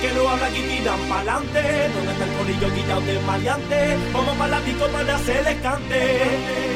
Que 0.00 0.12
no 0.12 0.28
habla 0.28 0.50
y 0.50 0.62
tiran 0.62 1.00
pa'lante? 1.08 1.62
¿Dónde 1.94 2.12
está 2.12 2.24
el 2.24 2.32
corillo 2.38 2.74
guillado 2.74 3.00
de 3.00 3.18
maleante? 3.20 3.96
Vamos 4.12 4.36
pa' 4.36 4.48
la 4.48 4.60
disco 4.60 4.86
para 4.88 5.16
hacer 5.16 5.46
el 5.46 5.60
cante. 5.60 6.22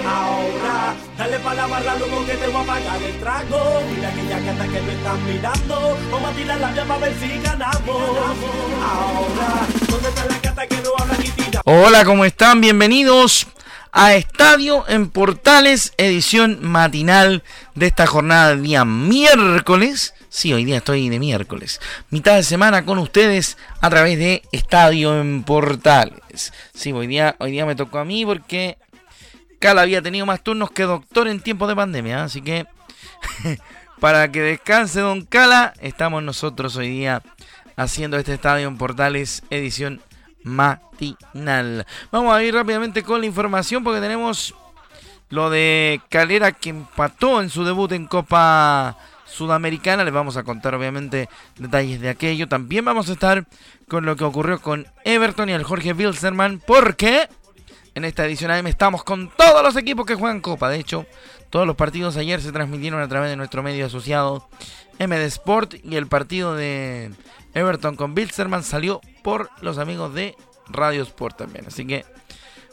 Ahora, 0.07 0.95
dale 1.19 1.39
pa' 1.39 1.55
la 1.55 1.67
barra, 1.67 1.95
luego 1.99 2.27
que 2.27 2.35
te 2.35 2.47
voy 2.49 2.63
a 2.63 2.67
pagar 2.67 3.03
el 3.03 3.21
trago. 3.21 3.83
Mira 3.95 4.09
aquella 4.09 4.41
gata 4.41 4.65
que 4.65 4.81
me 4.81 4.93
están 4.93 5.27
mirando. 5.27 5.99
Vamos 6.11 6.31
a 6.31 6.35
tirar 6.35 6.61
la 6.61 6.73
vía 6.73 6.85
para 6.85 7.01
ver 7.01 7.15
si 7.21 7.41
ganamos. 7.43 8.19
Ahora, 8.91 9.49
¿dónde 9.89 10.09
está 10.09 10.25
la 10.27 10.39
gata 10.39 10.67
que 10.67 10.77
no 10.77 10.91
habla 10.99 11.17
y 11.23 11.29
tira? 11.29 11.61
Hola, 11.65 12.05
¿cómo 12.05 12.25
están? 12.25 12.61
Bienvenidos 12.61 13.47
a 13.93 14.15
Estadio 14.15 14.85
en 14.89 15.11
Portales, 15.11 15.93
edición 15.97 16.59
matinal 16.63 17.43
de 17.75 17.87
esta 17.87 18.07
jornada 18.07 18.51
del 18.51 18.63
día 18.63 18.85
miércoles. 18.85 20.15
Sí, 20.29 20.53
hoy 20.53 20.65
día 20.65 20.79
estoy 20.79 21.09
de 21.09 21.19
miércoles. 21.19 21.81
Mitad 22.11 22.37
de 22.37 22.43
semana 22.43 22.85
con 22.85 22.99
ustedes 22.99 23.57
a 23.81 23.91
través 23.91 24.19
de 24.19 24.43
Estadio 24.53 25.21
en 25.21 25.43
Portales. 25.43 26.53
Sí, 26.73 26.93
hoy 26.93 27.07
día, 27.07 27.37
hoy 27.39 27.51
día 27.51 27.67
me 27.67 27.75
tocó 27.75 27.99
a 27.99 28.05
mí 28.05 28.25
porque 28.25 28.79
Cala 29.59 29.83
había 29.83 30.03
tenido 30.03 30.27
más 30.27 30.43
turnos 30.43 30.71
que 30.71 30.85
doctor 30.85 31.27
en 31.29 31.41
tiempos 31.41 31.69
de 31.69 31.77
pandemia. 31.77 32.25
Así 32.25 32.43
que 32.43 32.67
para 34.01 34.31
que 34.31 34.41
descanse 34.41 35.01
Don 35.01 35.23
Cala, 35.23 35.75
estamos 35.81 36.23
nosotros 36.23 36.77
hoy 36.77 36.89
día 36.91 37.23
haciendo 37.77 38.19
este 38.19 38.35
Estadio 38.35 38.69
en 38.69 38.79
Portales 38.79 39.43
edición 39.51 40.01
matinal. 40.43 41.87
Vamos 42.11 42.35
a 42.35 42.43
ir 42.43 42.55
rápidamente 42.55 43.03
con 43.03 43.21
la 43.21 43.27
información 43.27 43.85
porque 43.85 44.01
tenemos 44.01 44.55
lo 45.29 45.49
de 45.51 46.01
Calera 46.09 46.53
que 46.53 46.71
empató 46.71 47.41
en 47.41 47.51
su 47.51 47.65
debut 47.65 47.93
en 47.93 48.07
Copa 48.07 48.97
Sudamericana. 49.27 50.05
Les 50.05 50.13
vamos 50.13 50.37
a 50.37 50.43
contar 50.43 50.75
obviamente 50.75 51.29
detalles 51.57 52.01
de 52.01 52.09
aquello. 52.09 52.49
También 52.49 52.85
vamos 52.85 53.09
a 53.09 53.13
estar 53.13 53.47
con 53.89 54.05
lo 54.05 54.17
que 54.17 54.25
ocurrió 54.25 54.61
con 54.61 54.87
Everton 55.05 55.49
y 55.49 55.53
el 55.53 55.65
Jorge 55.65 55.93
Wilstermann 55.93 56.61
porque 56.67 57.29
en 57.95 58.05
esta 58.05 58.25
edición 58.25 58.51
AM 58.51 58.67
estamos 58.67 59.05
con 59.05 59.31
todos 59.31 59.63
los 59.63 59.77
equipos 59.77 60.07
que 60.07 60.15
juegan 60.15 60.41
Copa. 60.41 60.69
De 60.69 60.79
hecho, 60.79 61.07
todos 61.51 61.67
los 61.67 61.77
partidos 61.77 62.17
ayer 62.17 62.41
se 62.41 62.53
transmitieron 62.53 63.01
a 63.01 63.09
través 63.09 63.31
de 63.31 63.37
nuestro 63.37 63.63
medio 63.63 63.87
asociado 63.87 64.49
MD 64.99 65.25
Sport 65.27 65.75
y 65.85 65.97
el 65.97 66.07
partido 66.07 66.55
de 66.55 67.11
Everton 67.55 67.97
con 67.97 68.13
Wilstermann 68.17 68.63
salió 68.63 69.01
por 69.23 69.51
los 69.61 69.79
amigos 69.79 70.15
de 70.15 70.37
Radio 70.69 71.03
Sport 71.03 71.37
también. 71.37 71.65
Así 71.67 71.87
que 71.87 72.05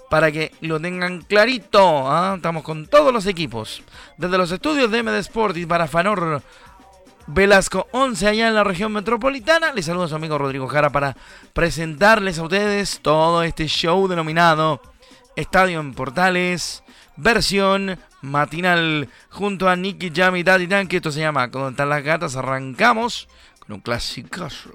para 0.10 0.32
que 0.32 0.54
lo 0.62 0.80
tengan 0.80 1.22
clarito, 1.22 2.10
¿ah? 2.10 2.34
estamos 2.38 2.64
con 2.64 2.88
todos 2.88 3.14
los 3.14 3.26
equipos. 3.26 3.82
Desde 4.18 4.38
los 4.38 4.52
estudios 4.52 4.90
de 4.92 5.04
MD 5.04 5.18
Sport 5.18 5.58
y 5.58 5.66
para 5.66 5.88
Fanor 5.88 6.42
Velasco 7.28 7.88
11 7.92 8.28
allá 8.28 8.48
en 8.48 8.56
la 8.56 8.64
región 8.64 8.94
metropolitana. 8.94 9.74
Les 9.74 9.86
saludo 9.86 10.06
a 10.06 10.08
su 10.08 10.16
amigo 10.16 10.38
Rodrigo 10.38 10.68
Jara 10.68 10.92
para 10.92 11.18
presentarles 11.54 12.40
a 12.40 12.44
ustedes 12.44 13.00
todo 13.02 13.44
este 13.44 13.68
show 13.68 14.08
denominado 14.08 14.82
Estadio 15.36 15.80
en 15.82 15.94
Portales, 15.94 16.84
versión 17.18 18.00
matinal 18.22 19.10
junto 19.30 19.70
a 19.70 19.76
Nicky 19.76 20.12
Jam 20.16 20.36
y 20.38 20.44
Daddy 20.44 20.88
que 20.88 20.98
esto 20.98 21.12
se 21.12 21.20
llama 21.20 21.52
Cuando 21.52 21.70
están 21.70 21.90
las 21.90 22.04
gatas, 22.04 22.36
arrancamos 22.36 23.28
con 23.60 23.74
un 23.76 23.82
clasicazo. 23.82 24.72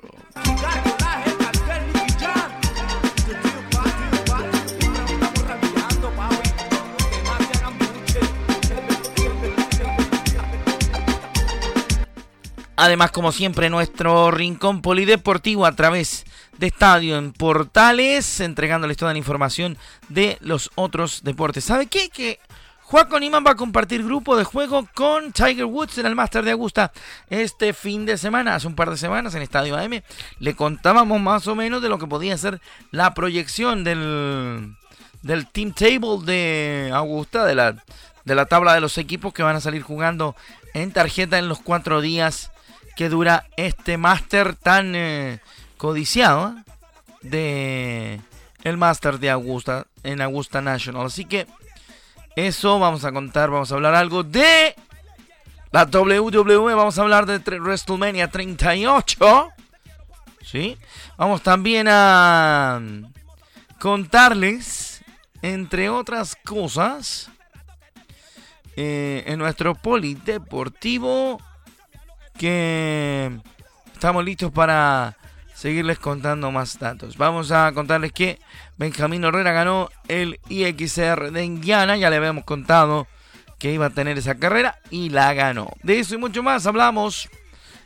Además, 12.82 13.12
como 13.12 13.31
siempre, 13.31 13.70
nuestro 13.70 14.32
rincón 14.32 14.82
polideportivo 14.82 15.66
a 15.66 15.76
través 15.76 16.25
de 16.59 16.66
Estadio 16.66 17.16
en 17.16 17.32
Portales, 17.32 18.41
entregándoles 18.41 18.97
toda 18.97 19.12
la 19.12 19.19
información 19.19 19.78
de 20.09 20.37
los 20.41 20.69
otros 20.75 21.22
deportes. 21.22 21.62
¿Sabe 21.62 21.87
qué? 21.87 22.09
Que 22.09 22.41
Juaco 22.81 23.20
Niman 23.20 23.44
va 23.47 23.53
a 23.53 23.54
compartir 23.54 24.03
grupo 24.03 24.37
de 24.37 24.43
juego 24.43 24.88
con 24.94 25.31
Tiger 25.31 25.66
Woods 25.66 25.98
en 25.98 26.06
el 26.06 26.16
Master 26.16 26.44
de 26.44 26.50
Augusta 26.50 26.91
este 27.31 27.72
fin 27.72 28.04
de 28.04 28.19
semana. 28.19 28.56
Hace 28.56 28.66
un 28.66 28.75
par 28.75 28.91
de 28.91 28.97
semanas 28.97 29.37
en 29.37 29.43
Estadio 29.43 29.76
AM 29.76 30.03
le 30.41 30.56
contábamos 30.56 31.20
más 31.20 31.47
o 31.47 31.54
menos 31.54 31.82
de 31.82 31.88
lo 31.88 32.00
que 32.00 32.09
podía 32.09 32.37
ser 32.37 32.60
la 32.91 33.14
proyección 33.14 33.84
del, 33.84 34.75
del 35.22 35.47
Team 35.47 35.72
Table 35.72 36.25
de 36.25 36.91
Augusta, 36.93 37.44
de 37.44 37.54
la, 37.54 37.76
de 38.25 38.34
la 38.34 38.47
tabla 38.47 38.75
de 38.75 38.81
los 38.81 38.99
equipos 38.99 39.32
que 39.32 39.44
van 39.44 39.54
a 39.54 39.60
salir 39.60 39.82
jugando 39.82 40.34
en 40.75 40.91
tarjeta 40.91 41.38
en 41.38 41.49
los 41.49 41.60
cuatro 41.60 42.00
días 42.00 42.52
que 42.97 43.09
dura 43.09 43.47
este 43.57 43.97
máster 43.97 44.55
tan 44.55 44.95
eh, 44.95 45.41
codiciado 45.77 46.55
¿eh? 46.57 46.73
de 47.23 48.21
el 48.65 48.77
máster 48.77 49.19
de 49.19 49.31
Augusta 49.31 49.87
en 50.03 50.21
Augusta 50.21 50.61
National. 50.61 51.07
Así 51.07 51.25
que 51.25 51.47
eso 52.37 52.79
vamos 52.79 53.05
a 53.05 53.13
contar, 53.13 53.51
vamos 53.51 53.73
a 53.73 53.75
hablar 53.75 53.95
algo 53.95 54.23
de 54.23 54.75
la 55.71 55.85
WWE, 55.85 56.75
vamos 56.75 56.99
a 56.99 57.03
hablar 57.03 57.27
de 57.27 57.39
WrestleMania 57.39 58.29
38. 58.29 59.49
¿Sí? 60.45 60.77
Vamos 61.17 61.43
también 61.43 61.87
a 61.89 62.81
contarles, 63.79 65.03
entre 65.41 65.89
otras 65.89 66.37
cosas, 66.37 67.31
eh, 68.77 69.25
en 69.27 69.39
nuestro 69.39 69.75
polideportivo 69.75 71.41
que 72.37 73.31
estamos 73.93 74.25
listos 74.25 74.50
para 74.50 75.16
seguirles 75.54 75.98
contando 75.98 76.50
más 76.50 76.78
datos. 76.78 77.16
Vamos 77.16 77.53
a 77.53 77.70
contarles 77.72 78.12
que 78.12 78.41
Benjamín 78.76 79.25
Herrera 79.25 79.53
ganó 79.53 79.91
el 80.09 80.41
IXR 80.48 81.31
de 81.31 81.44
Indiana, 81.44 81.97
ya 81.97 82.10
le 82.10 82.16
habíamos 82.16 82.44
contado 82.44 83.06
que 83.59 83.72
iba 83.72 83.87
a 83.87 83.91
tener 83.91 84.19
esa 84.19 84.34
carrera 84.34 84.78
y 84.91 85.10
la 85.10 85.32
ganó. 85.34 85.70
De 85.84 86.00
eso 86.00 86.16
y 86.16 86.19
mucho 86.19 86.43
más 86.43 86.66
hablamos 86.66 87.28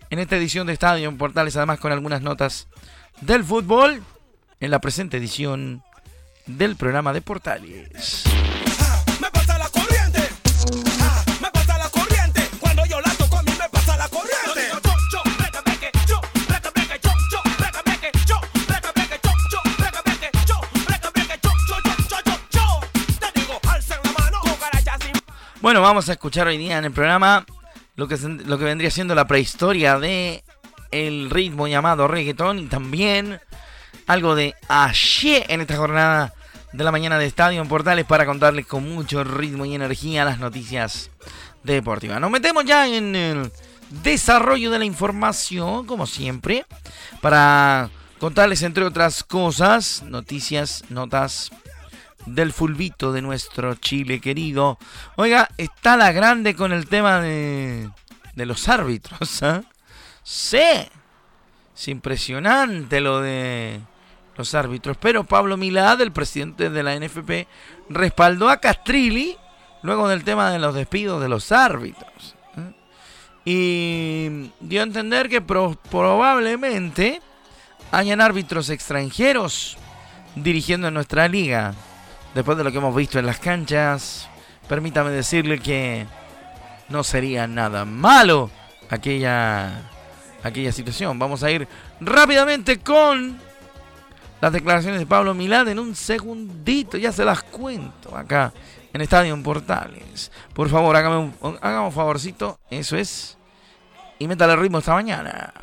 en 0.09 0.19
esta 0.19 0.37
edición 0.37 0.67
de 0.67 0.73
Estadio 0.73 1.09
en 1.09 1.19
Portales, 1.19 1.57
además 1.57 1.79
con 1.81 1.93
algunas 1.93 2.23
notas 2.23 2.69
del 3.21 3.45
fútbol 3.45 4.03
en 4.61 4.71
la 4.71 4.81
presente 4.81 5.19
edición 5.19 5.83
del 6.47 6.77
programa 6.77 7.13
de 7.13 7.21
Portales. 7.21 8.25
Bueno, 25.67 25.81
vamos 25.81 26.09
a 26.09 26.13
escuchar 26.13 26.47
hoy 26.47 26.59
día 26.59 26.79
en 26.79 26.85
el 26.85 26.93
programa 26.93 27.45
lo 27.97 28.07
que, 28.07 28.17
lo 28.19 28.57
que 28.57 28.65
vendría 28.65 28.89
siendo 28.89 29.17
la 29.17 29.27
prehistoria 29.27 29.99
de 29.99 30.45
el 30.93 31.29
ritmo 31.29 31.67
llamado 31.67 32.07
reggaeton 32.07 32.61
y 32.61 32.67
también 32.67 33.41
algo 34.07 34.37
de 34.37 34.55
ayer 34.69 35.45
en 35.49 35.63
esta 35.63 35.77
jornada 35.77 36.33
de 36.73 36.85
la 36.85 36.93
mañana 36.93 37.19
de 37.19 37.27
Estadio 37.27 37.61
en 37.61 37.67
Portales 37.67 38.05
para 38.05 38.27
contarles 38.27 38.65
con 38.65 38.89
mucho 38.95 39.25
ritmo 39.25 39.65
y 39.65 39.75
energía 39.75 40.25
las 40.25 40.39
noticias 40.39 41.11
deportivas. 41.65 42.21
Nos 42.21 42.31
metemos 42.31 42.65
ya 42.65 42.87
en 42.87 43.17
el 43.17 43.51
desarrollo 44.05 44.71
de 44.71 44.79
la 44.79 44.85
información, 44.85 45.85
como 45.85 46.07
siempre, 46.07 46.65
para 47.21 47.91
contarles 48.21 48.63
entre 48.63 48.85
otras 48.85 49.25
cosas, 49.25 50.05
noticias, 50.05 50.85
notas 50.91 51.51
del 52.27 52.53
fulbito 52.53 53.13
de 53.13 53.23
nuestro 53.23 53.75
Chile 53.77 54.21
querido. 54.21 54.79
Oiga, 55.17 55.49
está 55.57 55.97
la 55.97 56.13
grande 56.13 56.55
con 56.55 56.73
el 56.73 56.89
tema 56.89 57.21
de, 57.21 57.89
de 58.35 58.47
los 58.47 58.69
árbitros. 58.69 59.43
¿eh? 59.43 59.63
Sí, 60.23 60.59
es 61.75 61.89
impresionante 61.89 63.01
lo 63.01 63.21
de 63.21 63.81
los 64.37 64.55
árbitros. 64.55 64.97
Pero 64.99 65.25
Pablo 65.25 65.57
Milad, 65.57 66.01
el 66.01 66.13
presidente 66.13 66.71
de 66.71 66.83
la 66.83 66.99
NFP, 66.99 67.47
respaldó 67.89 68.49
a 68.49 68.59
Castrilli 68.59 69.37
luego 69.83 70.09
del 70.09 70.25
tema 70.25 70.51
de 70.51 70.59
los 70.59 70.75
despidos 70.75 71.21
de 71.21 71.29
los 71.29 71.53
árbitros. 71.53 72.35
¿eh? 72.57 72.75
Y 73.45 74.51
dio 74.61 74.81
a 74.81 74.85
entender 74.85 75.29
que 75.29 75.41
probablemente 75.41 77.23
hayan 77.93 78.21
árbitros 78.21 78.69
extranjeros 78.71 79.79
dirigiendo 80.35 80.89
en 80.89 80.95
nuestra 80.95 81.29
liga. 81.29 81.75
Después 82.37 82.59
de 82.59 82.65
lo 82.65 82.71
que 82.71 82.77
hemos 82.77 82.95
visto 82.95 83.19
en 83.19 83.25
las 83.25 83.39
canchas, 83.39 84.29
permítame 84.69 85.11
decirle 85.11 85.59
que 85.59 86.05
no 86.91 87.03
sería 87.03 87.47
nada 87.47 87.87
malo 87.87 88.51
aquella, 88.91 89.89
aquella 90.43 90.71
situación. 90.71 91.19
Vamos 91.19 91.43
a 91.43 91.51
ir 91.51 91.67
rápidamente 91.99 92.79
con 92.81 93.39
las 94.39 94.53
declaraciones 94.53 95.01
de 95.01 95.07
Pablo 95.07 95.33
Milán 95.33 95.69
en 95.69 95.79
un 95.79 95.97
segundito. 95.97 96.99
Ya 96.99 97.11
se 97.11 97.25
las 97.25 97.43
cuento 97.43 98.15
acá 98.15 98.53
en 98.93 99.01
Estadio 99.01 99.43
Portales. 99.43 100.31
Por 100.53 100.69
favor, 100.69 100.95
hágame 100.95 101.17
un, 101.17 101.35
un 101.41 101.93
favorcito. 101.93 102.61
Eso 102.69 102.99
es. 102.99 103.39
Y 104.19 104.29
métale 104.29 104.57
ritmo 104.57 104.77
esta 104.77 104.93
mañana. 104.93 105.55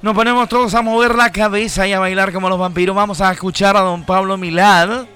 Nos 0.00 0.14
ponemos 0.14 0.48
todos 0.48 0.74
a 0.76 0.82
mover 0.82 1.16
la 1.16 1.32
cabeza 1.32 1.84
y 1.88 1.92
a 1.92 1.98
bailar 1.98 2.32
como 2.32 2.48
los 2.48 2.58
vampiros. 2.58 2.94
Vamos 2.94 3.20
a 3.20 3.32
escuchar 3.32 3.76
a 3.76 3.80
don 3.80 4.04
Pablo 4.04 4.36
Milad, 4.36 5.06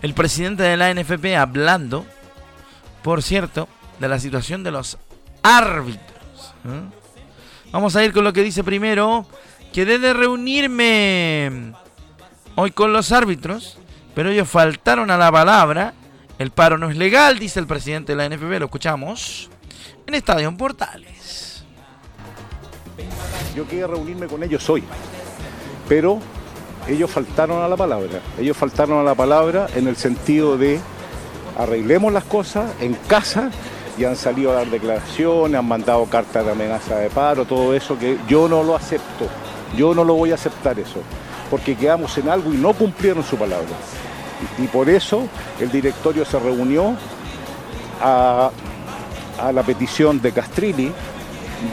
el 0.00 0.14
presidente 0.14 0.62
de 0.62 0.76
la 0.76 0.94
NFP, 0.94 1.36
hablando, 1.36 2.06
por 3.02 3.20
cierto, 3.20 3.68
de 3.98 4.06
la 4.06 4.20
situación 4.20 4.62
de 4.62 4.70
los 4.70 4.96
árbitros. 5.42 6.54
¿eh? 6.66 6.82
Vamos 7.72 7.96
a 7.96 8.04
ir 8.04 8.12
con 8.12 8.22
lo 8.22 8.32
que 8.32 8.44
dice 8.44 8.62
primero, 8.62 9.26
que 9.72 9.84
de 9.84 10.14
reunirme 10.14 11.72
hoy 12.54 12.70
con 12.70 12.92
los 12.92 13.10
árbitros, 13.10 13.76
pero 14.14 14.30
ellos 14.30 14.48
faltaron 14.48 15.10
a 15.10 15.18
la 15.18 15.32
palabra. 15.32 15.94
El 16.38 16.52
paro 16.52 16.78
no 16.78 16.90
es 16.90 16.96
legal, 16.96 17.40
dice 17.40 17.58
el 17.58 17.66
presidente 17.66 18.14
de 18.14 18.16
la 18.16 18.28
NFP, 18.28 18.60
lo 18.60 18.66
escuchamos 18.66 19.50
en 20.06 20.14
Estadio 20.14 20.56
Portales. 20.56 21.45
Yo 23.56 23.66
quería 23.66 23.86
reunirme 23.86 24.26
con 24.26 24.42
ellos 24.42 24.68
hoy, 24.68 24.84
pero 25.88 26.18
ellos 26.86 27.10
faltaron 27.10 27.62
a 27.62 27.68
la 27.68 27.76
palabra. 27.76 28.20
Ellos 28.38 28.54
faltaron 28.54 28.98
a 28.98 29.02
la 29.02 29.14
palabra 29.14 29.66
en 29.74 29.88
el 29.88 29.96
sentido 29.96 30.58
de 30.58 30.78
arreglemos 31.56 32.12
las 32.12 32.24
cosas 32.24 32.70
en 32.82 32.92
casa 33.08 33.50
y 33.96 34.04
han 34.04 34.14
salido 34.14 34.50
a 34.50 34.56
dar 34.56 34.66
declaraciones, 34.66 35.58
han 35.58 35.66
mandado 35.66 36.04
cartas 36.04 36.44
de 36.44 36.52
amenaza 36.52 36.96
de 36.96 37.08
paro, 37.08 37.46
todo 37.46 37.74
eso 37.74 37.98
que 37.98 38.18
yo 38.28 38.46
no 38.46 38.62
lo 38.62 38.76
acepto. 38.76 39.26
Yo 39.74 39.94
no 39.94 40.04
lo 40.04 40.12
voy 40.12 40.32
a 40.32 40.34
aceptar 40.34 40.78
eso, 40.78 41.00
porque 41.50 41.76
quedamos 41.76 42.18
en 42.18 42.28
algo 42.28 42.52
y 42.52 42.58
no 42.58 42.74
cumplieron 42.74 43.24
su 43.24 43.38
palabra. 43.38 43.74
Y, 44.58 44.66
por 44.66 44.90
eso 44.90 45.26
el 45.58 45.70
directorio 45.70 46.26
se 46.26 46.38
reunió 46.38 46.94
a, 48.02 48.50
a 49.40 49.50
la 49.50 49.62
petición 49.62 50.20
de 50.20 50.32
Castrilli 50.32 50.92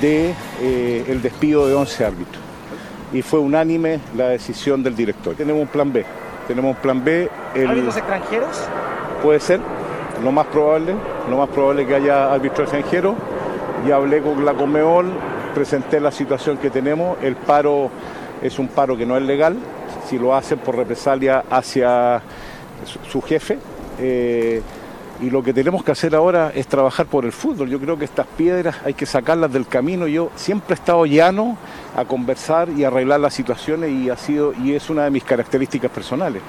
de 0.02 0.34
eh, 0.62 1.06
el 1.08 1.22
despido 1.22 1.68
de 1.68 1.76
11 1.76 2.06
árbitros. 2.06 2.44
Y 3.12 3.22
fue 3.22 3.40
unánime 3.40 4.00
la 4.16 4.30
decisión 4.30 4.82
del 4.84 4.96
director. 4.96 5.36
Tenemos 5.36 5.62
un 5.62 5.68
plan 5.68 5.92
B. 5.94 6.06
Tenemos 6.48 6.76
un 6.76 6.82
plan 6.82 7.04
B. 7.04 7.30
¿Árbitros 7.56 7.98
extranjeros? 7.98 8.58
Puede 9.22 9.40
ser, 9.40 9.60
lo 10.24 10.32
más 10.32 10.48
probable, 10.48 10.96
lo 11.30 11.38
más 11.38 11.50
probable 11.50 11.86
que 11.86 11.96
haya 11.96 12.34
árbitros 12.34 12.74
extranjeros. 12.74 13.16
Ya 13.88 13.98
hablé 13.98 14.22
con 14.22 14.44
la 14.44 14.54
Comeol, 14.54 15.12
presenté 15.54 16.00
la 16.00 16.12
situación 16.12 16.58
que 16.58 16.70
tenemos. 16.70 17.18
El 17.22 17.36
paro 17.36 17.90
es 18.42 18.60
un 18.60 18.68
paro 18.68 18.98
que 18.98 19.06
no 19.06 19.16
es 19.18 19.24
legal, 19.24 19.58
si 20.10 20.18
lo 20.18 20.36
hacen 20.36 20.60
por 20.60 20.76
represalia 20.76 21.44
hacia 21.50 22.22
su, 23.10 23.22
jefe. 23.22 23.58
Eh, 24.00 24.62
y 25.24 25.30
lo 25.30 25.42
que 25.42 25.54
tenemos 25.54 25.86
que 25.86 25.92
hacer 25.94 26.14
ahora 26.16 26.52
es 26.54 26.68
trabajar 26.68 27.06
por 27.06 27.24
el 27.24 27.32
fútbol. 27.32 27.70
Yo 27.70 27.80
creo 27.80 27.98
que 27.98 28.04
estas 28.04 28.28
piedras 28.28 28.76
hay 28.84 28.94
que 28.94 29.06
sacarlas 29.06 29.54
del 29.54 29.66
camino. 29.66 30.06
Yo 30.06 30.32
siempre 30.36 30.74
he 30.74 30.78
estado 30.78 31.06
llano 31.06 31.58
a 31.96 32.04
conversar 32.04 32.68
y 32.70 32.84
arreglar 32.84 33.22
las 33.22 33.34
situaciones 33.34 33.90
y 33.90 34.10
ha 34.10 34.18
sido 34.18 34.54
y 34.54 34.74
es 34.74 34.90
una 34.90 35.06
de 35.06 35.12
mis 35.12 35.24
características 35.24 35.90
personales. 35.92 36.42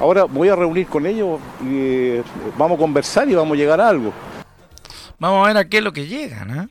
Ahora 0.00 0.24
voy 0.24 0.48
a 0.48 0.56
reunir 0.56 0.86
con 0.86 1.04
ellos 1.04 1.38
y 1.62 1.76
eh, 1.76 2.22
vamos 2.56 2.78
a 2.78 2.80
conversar 2.80 3.28
y 3.28 3.34
vamos 3.34 3.56
a 3.56 3.58
llegar 3.58 3.78
a 3.78 3.90
algo. 3.90 4.10
Vamos 5.18 5.44
a 5.44 5.48
ver 5.48 5.56
a 5.58 5.68
qué 5.68 5.78
es 5.78 5.84
lo 5.84 5.92
que 5.92 6.06
llegan. 6.06 6.60
¿eh? 6.60 6.68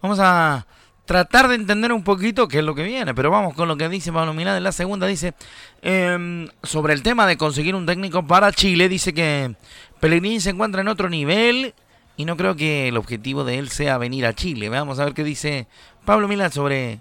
Vamos 0.00 0.18
a 0.22 0.66
tratar 1.08 1.48
de 1.48 1.54
entender 1.54 1.90
un 1.90 2.04
poquito 2.04 2.48
qué 2.48 2.58
es 2.58 2.64
lo 2.64 2.74
que 2.74 2.82
viene, 2.82 3.14
pero 3.14 3.30
vamos 3.30 3.54
con 3.54 3.66
lo 3.66 3.78
que 3.78 3.88
dice 3.88 4.12
Pablo 4.12 4.34
Milán 4.34 4.58
en 4.58 4.62
la 4.62 4.72
segunda. 4.72 5.06
Dice 5.06 5.32
em, 5.80 6.48
sobre 6.62 6.92
el 6.92 7.02
tema 7.02 7.26
de 7.26 7.38
conseguir 7.38 7.74
un 7.74 7.86
técnico 7.86 8.26
para 8.26 8.52
Chile, 8.52 8.90
dice 8.90 9.14
que 9.14 9.54
Pellegrini 10.00 10.38
se 10.38 10.50
encuentra 10.50 10.82
en 10.82 10.88
otro 10.88 11.08
nivel 11.08 11.72
y 12.18 12.26
no 12.26 12.36
creo 12.36 12.56
que 12.56 12.88
el 12.88 12.98
objetivo 12.98 13.42
de 13.44 13.58
él 13.58 13.70
sea 13.70 13.96
venir 13.96 14.26
a 14.26 14.34
Chile. 14.34 14.68
Vamos 14.68 14.98
a 14.98 15.06
ver 15.06 15.14
qué 15.14 15.24
dice 15.24 15.66
Pablo 16.04 16.28
Milán 16.28 16.52
sobre 16.52 17.00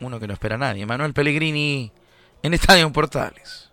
uno 0.00 0.18
que 0.18 0.26
no 0.26 0.32
espera 0.32 0.56
a 0.56 0.58
nadie, 0.58 0.84
Manuel 0.84 1.12
Pellegrini 1.12 1.92
en 2.42 2.52
Estadio 2.52 2.92
Portales. 2.92 3.70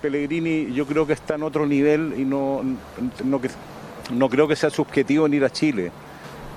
Pellegrini 0.00 0.72
yo 0.72 0.86
creo 0.86 1.08
que 1.08 1.14
está 1.14 1.34
en 1.34 1.42
otro 1.42 1.66
nivel 1.66 2.14
y 2.16 2.24
no, 2.24 2.62
no, 3.24 3.40
no 4.12 4.28
creo 4.30 4.46
que 4.46 4.54
sea 4.54 4.70
su 4.70 4.82
objetivo 4.82 5.24
venir 5.24 5.44
a 5.44 5.50
Chile. 5.50 5.90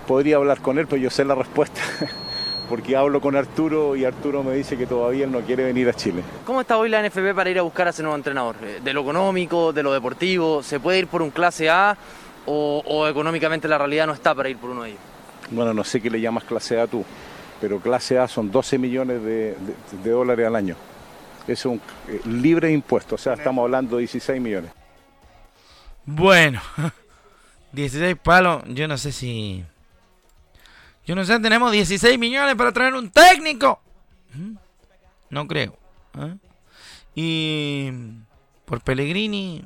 Podría 0.07 0.37
hablar 0.37 0.61
con 0.61 0.79
él, 0.79 0.87
pero 0.87 1.01
yo 1.01 1.09
sé 1.09 1.25
la 1.25 1.35
respuesta. 1.35 1.81
porque 2.69 2.95
hablo 2.95 3.21
con 3.21 3.35
Arturo 3.35 3.95
y 3.95 4.05
Arturo 4.05 4.43
me 4.43 4.53
dice 4.53 4.77
que 4.77 4.85
todavía 4.85 5.25
no 5.27 5.41
quiere 5.41 5.63
venir 5.63 5.89
a 5.89 5.93
Chile. 5.93 6.21
¿Cómo 6.45 6.61
está 6.61 6.77
hoy 6.77 6.89
la 6.89 7.01
NFP 7.07 7.33
para 7.33 7.49
ir 7.49 7.59
a 7.59 7.61
buscar 7.61 7.87
a 7.87 7.89
ese 7.91 8.03
nuevo 8.03 8.15
entrenador? 8.15 8.55
Eh, 8.61 8.79
¿De 8.83 8.93
lo 8.93 9.01
económico, 9.01 9.71
de 9.71 9.83
lo 9.83 9.93
deportivo? 9.93 10.61
¿Se 10.61 10.79
puede 10.79 10.99
ir 10.99 11.07
por 11.07 11.21
un 11.21 11.31
clase 11.31 11.69
A 11.69 11.97
o, 12.45 13.07
económicamente 13.09 13.67
la 13.67 13.77
realidad 13.77 14.07
no 14.07 14.13
está 14.13 14.33
para 14.33 14.49
ir 14.49 14.57
por 14.57 14.69
uno 14.69 14.83
de 14.83 14.91
ellos? 14.91 15.01
Bueno, 15.49 15.73
no 15.73 15.83
sé 15.83 16.01
qué 16.01 16.09
le 16.09 16.19
llamas 16.19 16.43
clase 16.43 16.79
A 16.79 16.87
tú, 16.87 17.05
pero 17.61 17.79
clase 17.79 18.17
A 18.19 18.27
son 18.27 18.51
12 18.51 18.77
millones 18.77 19.23
de, 19.23 19.55
dólares 20.03 20.47
al 20.47 20.55
año. 20.55 20.75
Es 21.47 21.65
un 21.65 21.79
eh, 22.09 22.21
libre 22.25 22.71
impuesto, 22.71 23.15
o 23.15 23.17
sea, 23.17 23.33
estamos 23.33 23.63
hablando 23.63 23.95
de 23.95 24.01
16 24.01 24.41
millones. 24.41 24.71
Bueno, 26.05 26.61
16 27.71 28.17
palos, 28.17 28.63
yo 28.67 28.87
no 28.87 28.97
sé 28.97 29.13
si 29.13 29.63
yo 31.07 31.15
no 31.15 31.23
sé, 31.23 31.39
tenemos 31.39 31.71
16 31.71 32.19
millones 32.19 32.55
para 32.55 32.73
traer 32.73 32.93
un 32.93 33.09
técnico. 33.09 33.79
¿Mm? 34.33 34.55
No 35.29 35.47
creo. 35.47 35.77
¿eh? 36.19 36.35
Y 37.15 37.91
por 38.65 38.81
Pellegrini, 38.81 39.63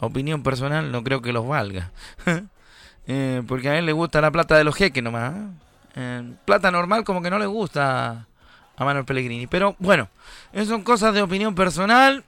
opinión 0.00 0.42
personal, 0.42 0.90
no 0.90 1.04
creo 1.04 1.22
que 1.22 1.32
los 1.32 1.46
valga. 1.46 1.92
Eh, 3.06 3.42
porque 3.46 3.68
a 3.68 3.78
él 3.78 3.84
le 3.84 3.92
gusta 3.92 4.22
la 4.22 4.30
plata 4.30 4.56
de 4.56 4.64
los 4.64 4.74
jeques 4.74 5.02
nomás. 5.02 5.34
¿eh? 5.94 6.32
plata 6.46 6.70
normal 6.70 7.04
como 7.04 7.20
que 7.20 7.28
no 7.28 7.38
le 7.38 7.44
gusta 7.44 8.26
a 8.78 8.84
Manuel 8.86 9.04
Pellegrini. 9.04 9.46
Pero 9.46 9.76
bueno, 9.78 10.08
son 10.66 10.80
cosas 10.80 11.12
de 11.12 11.20
opinión 11.20 11.54
personal. 11.54 12.24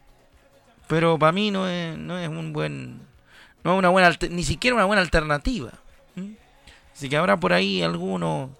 Pero 0.86 1.18
para 1.18 1.32
mí 1.32 1.50
no 1.50 1.66
es, 1.66 1.96
no 1.96 2.18
es 2.18 2.28
un 2.28 2.52
buen... 2.52 3.00
No 3.64 3.72
es 3.72 3.78
una 3.78 3.88
buena... 3.88 4.14
Ni 4.28 4.44
siquiera 4.44 4.74
una 4.76 4.84
buena 4.84 5.00
alternativa. 5.00 5.72
Así 6.96 7.10
que 7.10 7.18
habrá 7.18 7.36
por 7.36 7.52
ahí 7.52 7.82
alguno 7.82 8.56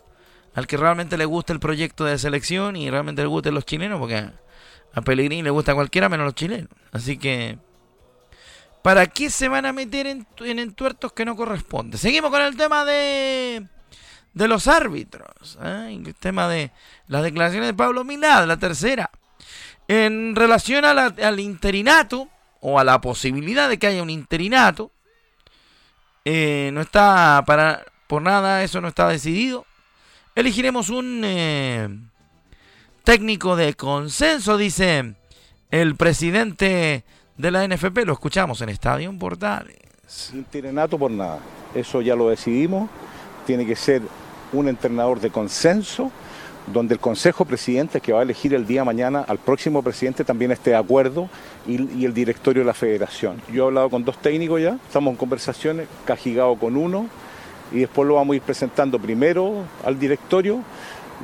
al 0.54 0.66
que 0.66 0.76
realmente 0.76 1.16
le 1.16 1.24
guste 1.24 1.54
el 1.54 1.58
proyecto 1.58 2.04
de 2.04 2.18
selección 2.18 2.76
y 2.76 2.90
realmente 2.90 3.22
le 3.22 3.28
gusten 3.28 3.54
los 3.54 3.64
chilenos, 3.64 3.98
porque 3.98 4.28
a 4.92 5.00
Pellegrini 5.00 5.42
le 5.42 5.48
gusta 5.48 5.74
cualquiera 5.74 6.10
menos 6.10 6.26
los 6.26 6.34
chilenos. 6.34 6.68
Así 6.92 7.16
que, 7.16 7.58
¿para 8.82 9.06
qué 9.06 9.30
se 9.30 9.48
van 9.48 9.64
a 9.64 9.72
meter 9.72 10.06
en, 10.06 10.26
en 10.40 10.58
entuertos 10.58 11.14
que 11.14 11.24
no 11.24 11.34
corresponde? 11.34 11.96
Seguimos 11.96 12.30
con 12.30 12.42
el 12.42 12.58
tema 12.58 12.84
de, 12.84 13.66
de 14.34 14.48
los 14.48 14.68
árbitros. 14.68 15.58
¿eh? 15.62 15.98
El 16.04 16.14
tema 16.14 16.46
de 16.46 16.72
las 17.08 17.22
declaraciones 17.22 17.70
de 17.70 17.74
Pablo 17.74 18.04
Milad, 18.04 18.46
la 18.46 18.58
tercera. 18.58 19.10
En 19.88 20.36
relación 20.36 20.84
al 20.84 21.40
interinato, 21.40 22.28
o 22.60 22.78
a 22.78 22.84
la 22.84 23.00
posibilidad 23.00 23.70
de 23.70 23.78
que 23.78 23.86
haya 23.86 24.02
un 24.02 24.10
interinato, 24.10 24.92
eh, 26.26 26.68
no 26.74 26.82
está 26.82 27.42
para 27.46 27.84
por 28.06 28.22
nada, 28.22 28.62
eso 28.62 28.80
no 28.80 28.88
está 28.88 29.08
decidido. 29.08 29.66
Elegiremos 30.34 30.90
un 30.90 31.22
eh, 31.24 31.88
técnico 33.04 33.56
de 33.56 33.74
consenso, 33.74 34.56
dice 34.56 35.14
el 35.70 35.96
presidente 35.96 37.04
de 37.36 37.50
la 37.50 37.66
NFP. 37.66 38.04
Lo 38.04 38.12
escuchamos 38.12 38.60
en 38.60 38.68
Estadio 38.68 39.16
Portales. 39.18 39.76
Interinato 40.32 40.98
por 40.98 41.10
nada. 41.10 41.40
Eso 41.74 42.00
ya 42.00 42.14
lo 42.14 42.28
decidimos. 42.28 42.88
Tiene 43.46 43.66
que 43.66 43.76
ser 43.76 44.02
un 44.52 44.68
entrenador 44.68 45.20
de 45.20 45.30
consenso 45.30 46.10
donde 46.66 46.94
el 46.94 47.00
Consejo 47.00 47.44
Presidente 47.44 48.00
que 48.00 48.12
va 48.12 48.20
a 48.20 48.22
elegir 48.22 48.52
el 48.54 48.66
día 48.66 48.84
mañana 48.84 49.24
al 49.26 49.38
próximo 49.38 49.82
presidente 49.82 50.24
también 50.24 50.50
esté 50.50 50.70
de 50.70 50.76
acuerdo 50.76 51.28
y, 51.66 52.04
el 52.04 52.12
directorio 52.12 52.62
de 52.62 52.66
la 52.66 52.74
federación. 52.74 53.40
Yo 53.52 53.64
he 53.64 53.66
hablado 53.68 53.90
con 53.90 54.04
dos 54.04 54.18
técnicos 54.18 54.60
ya, 54.60 54.78
estamos 54.86 55.12
en 55.12 55.16
conversaciones, 55.16 55.88
Cajigao 56.04 56.58
con 56.58 56.76
uno 56.76 57.06
y 57.72 57.80
después 57.80 58.06
lo 58.06 58.14
vamos 58.14 58.34
a 58.34 58.36
ir 58.36 58.42
presentando 58.42 58.98
primero 58.98 59.64
al 59.84 59.98
directorio, 59.98 60.62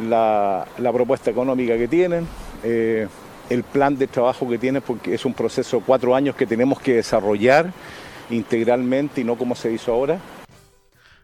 la, 0.09 0.67
propuesta 0.79 1.31
económica 1.31 1.77
que 1.77 1.89
tienen, 1.89 2.27
eh, 2.65 3.07
el 3.51 3.63
plan 3.65 3.97
de 3.97 4.07
trabajo 4.07 4.49
que 4.49 4.59
tienen, 4.59 4.83
porque 4.83 5.15
es 5.15 5.25
un 5.25 5.35
proceso 5.35 5.79
de 5.79 5.83
cuatro 5.85 6.15
años 6.15 6.35
que 6.35 6.47
tenemos 6.47 6.81
que 6.81 6.95
desarrollar 6.95 7.73
integralmente 8.31 9.21
y 9.21 9.25
no 9.25 9.37
como 9.37 9.55
se 9.55 9.73
hizo 9.73 9.93
ahora. 9.93 10.19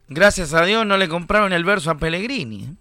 Gracias 0.08 0.54
a 0.54 0.64
Dios 0.64 0.86
no 0.86 0.96
le 0.96 1.08
compraron 1.08 1.52
el 1.52 1.64
verso 1.64 1.90
a 1.90 1.96
Pellegrini. 1.96 2.64
¿eh? 2.64 2.74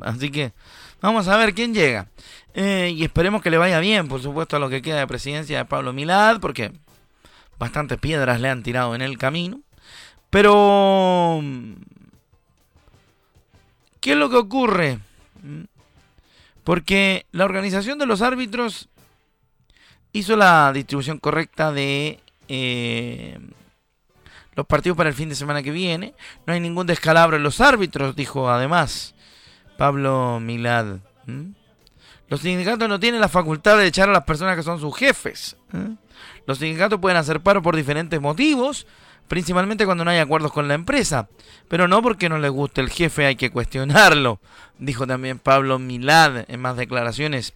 Así 0.00 0.30
que 0.30 0.52
vamos 1.00 1.28
a 1.28 1.36
ver 1.36 1.54
quién 1.54 1.74
llega. 1.74 2.08
Eh, 2.54 2.92
y 2.94 3.02
esperemos 3.02 3.42
que 3.42 3.50
le 3.50 3.58
vaya 3.58 3.80
bien, 3.80 4.08
por 4.08 4.20
supuesto, 4.20 4.56
a 4.56 4.58
lo 4.58 4.68
que 4.68 4.82
queda 4.82 4.98
de 4.98 5.06
presidencia 5.06 5.58
de 5.58 5.64
Pablo 5.64 5.92
Milad, 5.92 6.40
porque 6.40 6.72
bastantes 7.58 7.98
piedras 7.98 8.40
le 8.40 8.48
han 8.48 8.62
tirado 8.62 8.94
en 8.94 9.02
el 9.02 9.18
camino. 9.18 9.60
Pero, 10.30 11.42
¿qué 14.00 14.12
es 14.12 14.16
lo 14.16 14.28
que 14.28 14.36
ocurre? 14.36 14.98
Porque 16.64 17.26
la 17.32 17.44
organización 17.44 17.98
de 17.98 18.06
los 18.06 18.22
árbitros 18.22 18.88
hizo 20.12 20.36
la 20.36 20.72
distribución 20.72 21.18
correcta 21.18 21.72
de 21.72 22.20
eh, 22.48 23.38
los 24.54 24.66
partidos 24.66 24.96
para 24.96 25.10
el 25.10 25.14
fin 25.14 25.28
de 25.28 25.34
semana 25.34 25.62
que 25.62 25.70
viene. 25.70 26.14
No 26.46 26.54
hay 26.54 26.60
ningún 26.60 26.86
descalabro 26.86 27.36
en 27.36 27.42
los 27.42 27.60
árbitros, 27.60 28.16
dijo 28.16 28.50
además 28.50 29.14
Pablo 29.76 30.40
Milad. 30.40 30.96
Los 32.28 32.40
sindicatos 32.40 32.88
no 32.88 32.98
tienen 32.98 33.20
la 33.20 33.28
facultad 33.28 33.76
de 33.76 33.86
echar 33.86 34.08
a 34.08 34.12
las 34.12 34.24
personas 34.24 34.56
que 34.56 34.62
son 34.62 34.80
sus 34.80 34.96
jefes. 34.96 35.56
Los 36.46 36.58
sindicatos 36.58 36.98
pueden 36.98 37.18
hacer 37.18 37.40
paro 37.40 37.62
por 37.62 37.76
diferentes 37.76 38.20
motivos, 38.20 38.86
principalmente 39.28 39.84
cuando 39.84 40.04
no 40.04 40.10
hay 40.10 40.18
acuerdos 40.18 40.52
con 40.52 40.68
la 40.68 40.74
empresa. 40.74 41.28
Pero 41.68 41.88
no 41.88 42.02
porque 42.02 42.28
no 42.28 42.38
le 42.38 42.48
guste 42.48 42.80
el 42.80 42.90
jefe, 42.90 43.26
hay 43.26 43.36
que 43.36 43.50
cuestionarlo, 43.50 44.40
dijo 44.78 45.06
también 45.06 45.38
Pablo 45.38 45.78
Milad 45.78 46.44
en 46.48 46.60
más 46.60 46.76
declaraciones 46.76 47.54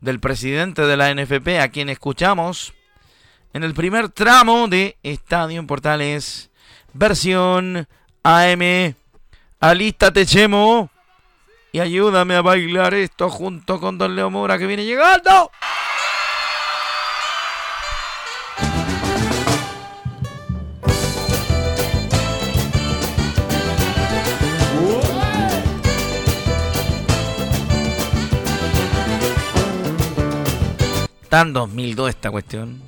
del 0.00 0.20
presidente 0.20 0.82
de 0.82 0.96
la 0.96 1.12
NFP, 1.14 1.60
a 1.60 1.68
quien 1.68 1.88
escuchamos 1.88 2.74
en 3.52 3.64
el 3.64 3.74
primer 3.74 4.10
tramo 4.10 4.68
de 4.68 4.96
Estadio 5.02 5.58
en 5.58 5.66
Portales, 5.66 6.50
versión 6.92 7.88
AM. 8.22 8.94
Alístate, 9.60 10.24
Chemo, 10.24 10.90
y 11.72 11.80
ayúdame 11.80 12.36
a 12.36 12.42
bailar 12.42 12.94
esto 12.94 13.28
junto 13.28 13.80
con 13.80 13.98
Don 13.98 14.14
Leo 14.14 14.30
Mora 14.30 14.58
que 14.58 14.66
viene 14.66 14.84
llegando. 14.84 15.50
Tan 31.28 31.52
2002 31.52 32.08
esta 32.08 32.30
cuestión. 32.30 32.80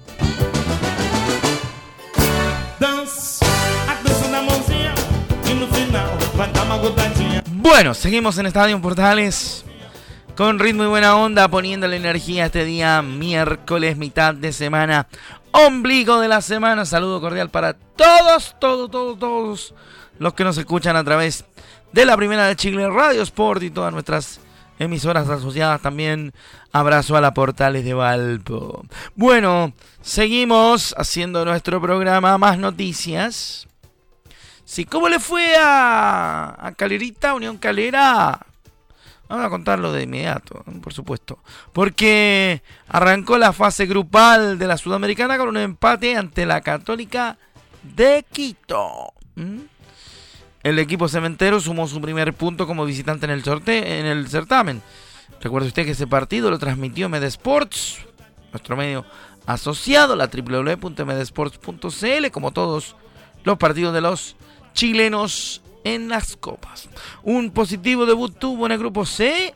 Bueno, 7.52 7.94
seguimos 7.94 8.38
en 8.38 8.46
Estadio 8.46 8.80
Portales 8.80 9.64
con 10.36 10.58
ritmo 10.58 10.84
y 10.84 10.86
buena 10.86 11.16
onda, 11.16 11.48
poniendo 11.48 11.86
la 11.86 11.96
energía 11.96 12.46
este 12.46 12.64
día, 12.64 13.02
miércoles, 13.02 13.98
mitad 13.98 14.34
de 14.34 14.54
semana, 14.54 15.06
ombligo 15.50 16.18
de 16.20 16.28
la 16.28 16.40
semana. 16.40 16.86
Saludo 16.86 17.20
cordial 17.20 17.50
para 17.50 17.74
todos, 17.74 18.56
todos, 18.58 18.90
todos, 18.90 19.18
todos 19.18 19.74
los 20.18 20.32
que 20.32 20.44
nos 20.44 20.56
escuchan 20.56 20.96
a 20.96 21.04
través 21.04 21.44
de 21.92 22.06
la 22.06 22.16
primera 22.16 22.46
de 22.46 22.56
Chile 22.56 22.88
Radio 22.88 23.22
Sport 23.22 23.62
y 23.64 23.70
todas 23.70 23.92
nuestras 23.92 24.40
emisoras 24.80 25.28
asociadas 25.28 25.80
también. 25.80 26.32
Abrazo 26.72 27.16
a 27.16 27.20
la 27.20 27.32
Portales 27.32 27.84
de 27.84 27.94
Valpo. 27.94 28.84
Bueno, 29.14 29.72
seguimos 30.00 30.94
haciendo 30.98 31.44
nuestro 31.44 31.80
programa, 31.80 32.36
más 32.38 32.58
noticias. 32.58 33.68
Sí, 34.64 34.84
¿cómo 34.84 35.08
le 35.08 35.20
fue 35.20 35.54
a, 35.56 36.56
a 36.58 36.72
Calerita, 36.72 37.34
Unión 37.34 37.58
Calera? 37.58 38.46
Vamos 39.28 39.46
a 39.46 39.50
contarlo 39.50 39.92
de 39.92 40.02
inmediato, 40.02 40.64
por 40.82 40.92
supuesto. 40.92 41.38
Porque 41.72 42.62
arrancó 42.88 43.38
la 43.38 43.52
fase 43.52 43.86
grupal 43.86 44.58
de 44.58 44.66
la 44.66 44.76
Sudamericana 44.76 45.38
con 45.38 45.48
un 45.48 45.56
empate 45.56 46.16
ante 46.16 46.46
la 46.46 46.60
Católica 46.62 47.38
de 47.82 48.24
Quito. 48.32 49.12
El 50.62 50.78
equipo 50.78 51.08
cementero 51.08 51.58
sumó 51.58 51.88
su 51.88 52.00
primer 52.00 52.32
punto 52.34 52.66
como 52.66 52.84
visitante 52.84 53.24
en 53.24 53.32
el, 53.32 53.42
sorteo, 53.42 53.82
en 53.82 54.06
el 54.06 54.28
certamen. 54.28 54.82
Recuerde 55.40 55.68
usted 55.68 55.86
que 55.86 55.92
ese 55.92 56.06
partido 56.06 56.50
lo 56.50 56.58
transmitió 56.58 57.08
Medesports, 57.08 58.00
nuestro 58.52 58.76
medio 58.76 59.06
asociado, 59.46 60.16
la 60.16 60.28
www.medesports.cl, 60.28 62.30
como 62.30 62.50
todos 62.50 62.94
los 63.44 63.56
partidos 63.56 63.94
de 63.94 64.02
los 64.02 64.36
chilenos 64.74 65.62
en 65.84 66.10
las 66.10 66.36
copas. 66.36 66.90
Un 67.22 67.52
positivo 67.52 68.04
debut 68.04 68.38
tuvo 68.38 68.66
en 68.66 68.72
el 68.72 68.78
grupo 68.78 69.06
C 69.06 69.54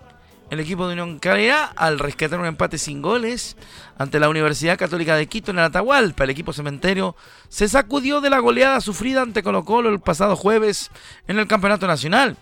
el 0.51 0.61
equipo 0.61 0.87
de 0.87 0.93
Unión 0.93 1.19
Calera 1.19 1.65
al 1.65 1.99
rescatar 1.99 2.39
un 2.39 2.47
empate 2.47 2.79
sin 2.79 3.03
goles 3.03 3.57
ante 3.99 4.21
la 4.21 4.29
Universidad 4.29 4.79
Católica 4.79 5.17
de 5.17 5.27
Quito 5.27 5.51
en 5.51 5.59
el 5.59 5.65
Atahualpa. 5.65 6.25
El 6.25 6.31
equipo 6.31 6.53
cementerio 6.53 7.17
se 7.49 7.69
sacudió 7.69 8.21
de 8.21 8.31
la 8.31 8.39
goleada 8.39 8.81
sufrida 8.81 9.23
ante 9.23 9.43
Colo 9.43 9.65
Colo 9.65 9.89
el 9.89 10.01
pasado 10.01 10.37
jueves 10.37 10.91
en 11.27 11.39
el 11.39 11.47
Campeonato 11.47 11.87
Nacional, 11.87 12.37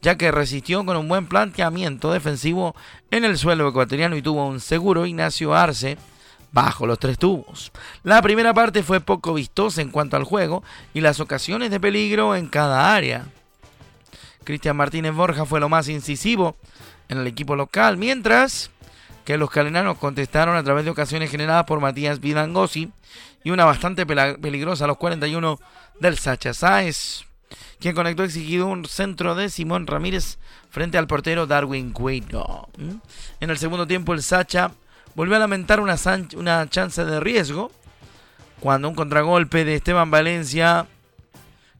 ya 0.00 0.16
que 0.16 0.32
resistió 0.32 0.84
con 0.84 0.96
un 0.96 1.08
buen 1.08 1.26
planteamiento 1.26 2.12
defensivo 2.12 2.74
en 3.10 3.24
el 3.24 3.36
suelo 3.38 3.68
ecuatoriano 3.68 4.16
y 4.16 4.22
tuvo 4.22 4.46
un 4.46 4.60
seguro 4.60 5.06
Ignacio 5.06 5.54
Arce 5.54 5.98
bajo 6.52 6.86
los 6.86 6.98
tres 6.98 7.18
tubos. 7.18 7.72
La 8.02 8.22
primera 8.22 8.54
parte 8.54 8.82
fue 8.82 9.00
poco 9.00 9.34
vistosa 9.34 9.82
en 9.82 9.90
cuanto 9.90 10.16
al 10.16 10.24
juego 10.24 10.62
y 10.94 11.00
las 11.00 11.18
ocasiones 11.18 11.70
de 11.70 11.80
peligro 11.80 12.36
en 12.36 12.46
cada 12.46 12.94
área. 12.94 13.26
Cristian 14.44 14.76
Martínez 14.76 15.14
Borja 15.14 15.46
fue 15.46 15.60
lo 15.60 15.68
más 15.68 15.88
incisivo 15.88 16.56
en 17.08 17.18
el 17.18 17.26
equipo 17.26 17.56
local, 17.56 17.96
mientras 17.96 18.70
que 19.24 19.36
los 19.36 19.50
calenanos 19.50 19.98
contestaron 19.98 20.56
a 20.56 20.64
través 20.64 20.84
de 20.84 20.90
ocasiones 20.90 21.30
generadas 21.30 21.64
por 21.64 21.80
Matías 21.80 22.20
Vidangosi 22.20 22.90
y 23.44 23.50
una 23.50 23.64
bastante 23.64 24.06
peligrosa 24.06 24.84
a 24.84 24.88
los 24.88 24.96
41 24.96 25.58
del 26.00 26.18
Sacha 26.18 26.54
Sáez, 26.54 27.24
quien 27.78 27.94
conectó 27.94 28.24
exigido 28.24 28.66
un 28.66 28.84
centro 28.84 29.34
de 29.34 29.48
Simón 29.48 29.86
Ramírez 29.86 30.38
frente 30.70 30.98
al 30.98 31.06
portero 31.06 31.46
Darwin 31.46 31.92
Cueto. 31.92 32.68
En 33.40 33.50
el 33.50 33.58
segundo 33.58 33.86
tiempo 33.86 34.12
el 34.12 34.22
Sacha 34.22 34.72
volvió 35.14 35.36
a 35.36 35.40
lamentar 35.40 35.80
una, 35.80 35.96
una 36.36 36.68
chance 36.68 37.04
de 37.04 37.20
riesgo 37.20 37.70
cuando 38.60 38.88
un 38.88 38.94
contragolpe 38.94 39.64
de 39.64 39.74
Esteban 39.74 40.10
Valencia, 40.10 40.86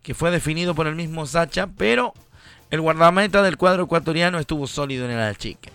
que 0.03 0.15
fue 0.15 0.33
definido 0.33 0.75
por 0.75 0.89
el 0.89 0.97
mismo 0.97 1.27
Sacha, 1.27 1.69
pero 1.69 2.13
el 2.73 2.81
guardameta 2.81 3.43
del 3.43 3.59
cuadro 3.59 3.85
ecuatoriano 3.85 4.39
estuvo 4.39 4.67
sólido 4.67 5.05
en 5.05 5.13
el 5.13 5.21
achique. 5.21 5.71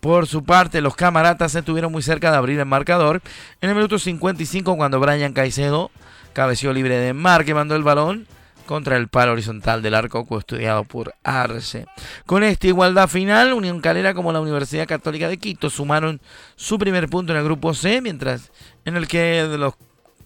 Por 0.00 0.26
su 0.26 0.42
parte, 0.42 0.80
los 0.80 0.96
camaratas 0.96 1.54
estuvieron 1.54 1.92
muy 1.92 2.02
cerca 2.02 2.32
de 2.32 2.36
abrir 2.36 2.58
el 2.58 2.66
marcador 2.66 3.22
en 3.60 3.70
el 3.70 3.76
minuto 3.76 3.96
55 4.00 4.76
cuando 4.76 4.98
Brian 4.98 5.32
Caicedo 5.32 5.92
cabeció 6.32 6.72
libre 6.72 6.98
de 6.98 7.12
mar 7.12 7.44
que 7.44 7.54
mandó 7.54 7.76
el 7.76 7.84
balón 7.84 8.26
contra 8.66 8.96
el 8.96 9.06
palo 9.06 9.32
horizontal 9.32 9.82
del 9.82 9.94
arco 9.94 10.24
custodiado 10.24 10.82
por 10.82 11.14
Arce. 11.22 11.86
Con 12.26 12.42
esta 12.42 12.66
igualdad 12.66 13.06
final, 13.06 13.52
Unión 13.52 13.80
Calera 13.80 14.12
como 14.12 14.32
la 14.32 14.40
Universidad 14.40 14.88
Católica 14.88 15.28
de 15.28 15.38
Quito 15.38 15.70
sumaron 15.70 16.20
su 16.56 16.76
primer 16.76 17.08
punto 17.08 17.32
en 17.32 17.38
el 17.38 17.44
grupo 17.44 17.72
C, 17.72 18.00
mientras 18.00 18.50
en 18.84 18.96
el 18.96 19.06
que 19.06 19.46
de, 19.46 19.58
los, 19.58 19.74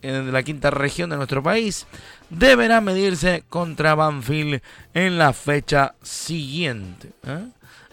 de 0.03 0.33
la 0.33 0.43
quinta 0.43 0.71
región 0.71 1.11
de 1.11 1.17
nuestro 1.17 1.43
país 1.43 1.87
deberá 2.31 2.81
medirse 2.81 3.45
contra 3.49 3.95
Banfield 3.95 4.63
en 4.95 5.19
la 5.19 5.33
fecha 5.33 5.95
siguiente. 6.03 7.13
¿eh? 7.27 7.47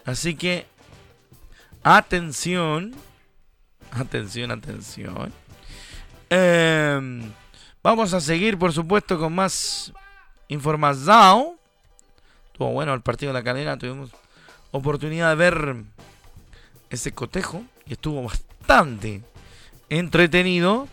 Así 0.04 0.34
que, 0.34 0.66
atención, 1.82 2.94
atención, 3.92 4.50
atención. 4.50 5.32
Em, 6.30 7.30
vamos 7.82 8.12
a 8.12 8.20
seguir, 8.20 8.58
por 8.58 8.72
supuesto, 8.72 9.18
con 9.18 9.34
más 9.34 9.92
información. 10.48 11.52
Estuvo 12.52 12.72
bueno 12.72 12.94
el 12.94 13.00
partido 13.00 13.32
de 13.32 13.38
la 13.38 13.44
cadena, 13.44 13.78
tuvimos 13.78 14.10
oportunidad 14.70 15.30
de 15.30 15.34
ver 15.36 15.76
ese 16.90 17.12
cotejo 17.12 17.64
y 17.86 17.92
estuvo 17.92 18.22
bastante 18.22 19.22
entretenido. 19.88 20.88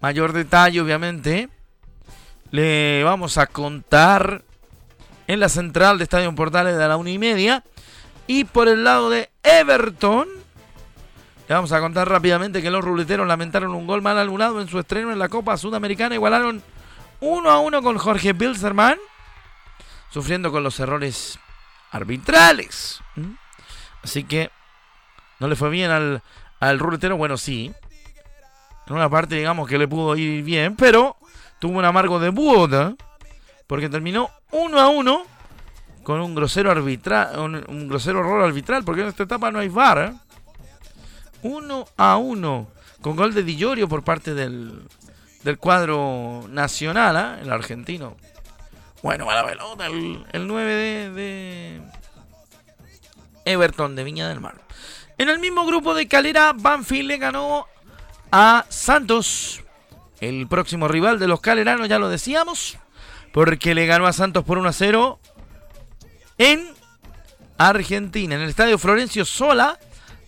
Mayor 0.00 0.32
detalle, 0.32 0.80
obviamente, 0.80 1.48
le 2.50 3.04
vamos 3.04 3.38
a 3.38 3.46
contar 3.46 4.42
en 5.26 5.40
la 5.40 5.48
central 5.48 5.98
de 5.98 6.04
Estadio 6.04 6.34
Portales 6.34 6.76
de 6.76 6.88
la 6.88 6.96
una 6.96 7.10
y 7.10 7.18
media. 7.18 7.62
Y 8.26 8.44
por 8.44 8.68
el 8.68 8.84
lado 8.84 9.10
de 9.10 9.30
Everton, 9.42 10.28
le 11.48 11.54
vamos 11.54 11.72
a 11.72 11.80
contar 11.80 12.08
rápidamente 12.08 12.62
que 12.62 12.70
los 12.70 12.84
ruleteros 12.84 13.26
lamentaron 13.26 13.74
un 13.74 13.86
gol 13.86 14.02
mal 14.02 14.18
alunado 14.18 14.60
en 14.60 14.68
su 14.68 14.78
estreno 14.78 15.12
en 15.12 15.18
la 15.18 15.28
Copa 15.28 15.56
Sudamericana. 15.56 16.14
Igualaron 16.14 16.62
uno 17.20 17.50
a 17.50 17.60
uno 17.60 17.82
con 17.82 17.98
Jorge 17.98 18.32
Bilzerman, 18.32 18.96
sufriendo 20.10 20.50
con 20.50 20.62
los 20.62 20.80
errores 20.80 21.38
arbitrales. 21.90 23.00
¿Mm? 23.16 23.32
Así 24.02 24.24
que 24.24 24.50
no 25.40 25.48
le 25.48 25.56
fue 25.56 25.70
bien 25.70 25.90
al, 25.90 26.22
al 26.60 26.78
ruletero. 26.78 27.16
Bueno, 27.16 27.36
sí. 27.36 27.72
En 28.90 28.96
una 28.96 29.08
parte, 29.08 29.36
digamos 29.36 29.68
que 29.68 29.78
le 29.78 29.86
pudo 29.86 30.16
ir 30.16 30.42
bien, 30.42 30.74
pero 30.74 31.16
tuvo 31.60 31.78
un 31.78 31.84
amargo 31.84 32.18
debut, 32.18 32.72
¿eh? 32.72 32.96
porque 33.68 33.88
terminó 33.88 34.28
1 34.50 34.80
a 34.80 34.88
1 34.88 35.22
con 36.02 36.20
un 36.20 36.34
grosero 36.34 36.72
arbitral, 36.72 37.38
un, 37.38 37.88
grosero 37.88 38.18
error 38.18 38.42
arbitral, 38.42 38.82
porque 38.82 39.02
en 39.02 39.06
esta 39.06 39.22
etapa 39.22 39.52
no 39.52 39.60
hay 39.60 39.68
VAR. 39.68 40.14
1 41.44 41.80
¿eh? 41.80 41.84
a 41.98 42.16
1 42.16 42.68
con 43.00 43.14
gol 43.14 43.32
de 43.32 43.44
Di 43.44 43.64
por 43.86 44.02
parte 44.02 44.34
del, 44.34 44.82
del 45.44 45.56
cuadro 45.56 46.46
nacional, 46.48 47.38
¿eh? 47.38 47.42
el 47.42 47.52
argentino. 47.52 48.16
Bueno, 49.04 49.24
va 49.24 49.36
la 49.36 49.46
pelota, 49.46 49.86
el, 49.86 50.48
9 50.48 50.74
de, 50.74 51.10
de, 51.10 51.82
Everton 53.44 53.94
de 53.94 54.02
Viña 54.02 54.28
del 54.28 54.40
Mar. 54.40 54.60
En 55.16 55.28
el 55.28 55.38
mismo 55.38 55.64
grupo 55.64 55.94
de 55.94 56.08
Calera, 56.08 56.52
Banfield 56.56 57.06
le 57.06 57.18
ganó 57.18 57.66
a 58.30 58.66
Santos, 58.68 59.62
el 60.20 60.46
próximo 60.48 60.88
rival 60.88 61.18
de 61.18 61.28
los 61.28 61.40
caleranos, 61.40 61.88
ya 61.88 61.98
lo 61.98 62.08
decíamos, 62.08 62.78
porque 63.32 63.74
le 63.74 63.86
ganó 63.86 64.06
a 64.06 64.12
Santos 64.12 64.44
por 64.44 64.58
1 64.58 64.68
a 64.68 64.72
0 64.72 65.18
en 66.38 66.68
Argentina, 67.58 68.34
en 68.34 68.42
el 68.42 68.48
estadio 68.48 68.78
Florencio 68.78 69.24
Sola 69.24 69.78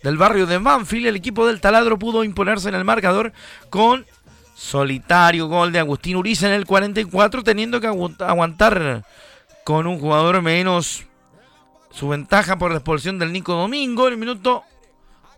del 0.03 0.17
barrio 0.17 0.45
de 0.45 0.57
Banfield. 0.57 1.07
El 1.07 1.15
equipo 1.15 1.47
del 1.47 1.61
taladro 1.61 1.97
pudo 1.97 2.23
imponerse 2.23 2.69
en 2.69 2.75
el 2.75 2.83
marcador 2.83 3.33
con 3.69 4.05
solitario 4.55 5.47
gol 5.47 5.71
de 5.71 5.79
Agustín 5.79 6.15
Uriza 6.15 6.47
en 6.47 6.53
el 6.53 6.65
44, 6.65 7.43
teniendo 7.43 7.81
que 7.81 7.87
aguantar 7.87 9.03
con 9.63 9.87
un 9.87 9.99
jugador 9.99 10.41
menos 10.41 11.05
su 11.91 12.09
ventaja 12.09 12.57
por 12.57 12.71
la 12.71 12.77
expulsión 12.77 13.19
del 13.19 13.31
Nico 13.31 13.53
Domingo 13.53 14.07
en 14.07 14.13
el 14.13 14.19
minuto 14.19 14.63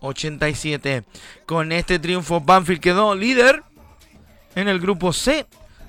87. 0.00 1.04
Con 1.46 1.72
este 1.72 1.98
triunfo, 1.98 2.40
Banfield 2.40 2.80
quedó 2.80 3.14
líder 3.14 3.62
en 4.54 4.68
el 4.68 4.80
grupo 4.80 5.12
C 5.12 5.46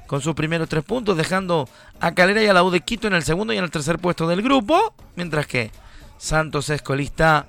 con 0.07 0.21
sus 0.21 0.33
primeros 0.33 0.69
tres 0.69 0.83
puntos, 0.83 1.17
dejando 1.17 1.69
a 1.99 2.13
Calera 2.13 2.41
y 2.41 2.47
a 2.47 2.53
la 2.53 2.63
U 2.63 2.71
de 2.71 2.81
Quito 2.81 3.07
en 3.07 3.13
el 3.13 3.23
segundo 3.23 3.53
y 3.53 3.57
en 3.57 3.63
el 3.63 3.71
tercer 3.71 3.99
puesto 3.99 4.27
del 4.27 4.41
grupo, 4.41 4.93
mientras 5.15 5.45
que 5.47 5.71
Santos 6.17 6.69
es 6.69 6.81
colista 6.81 7.47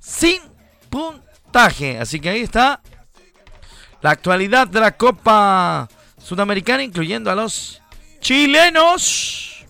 sin 0.00 0.40
puntaje. 0.90 1.98
Así 1.98 2.20
que 2.20 2.30
ahí 2.30 2.40
está 2.40 2.80
la 4.02 4.10
actualidad 4.10 4.66
de 4.66 4.80
la 4.80 4.96
Copa 4.96 5.88
Sudamericana, 6.18 6.82
incluyendo 6.82 7.30
a 7.30 7.34
los 7.34 7.80
chilenos. 8.20 9.64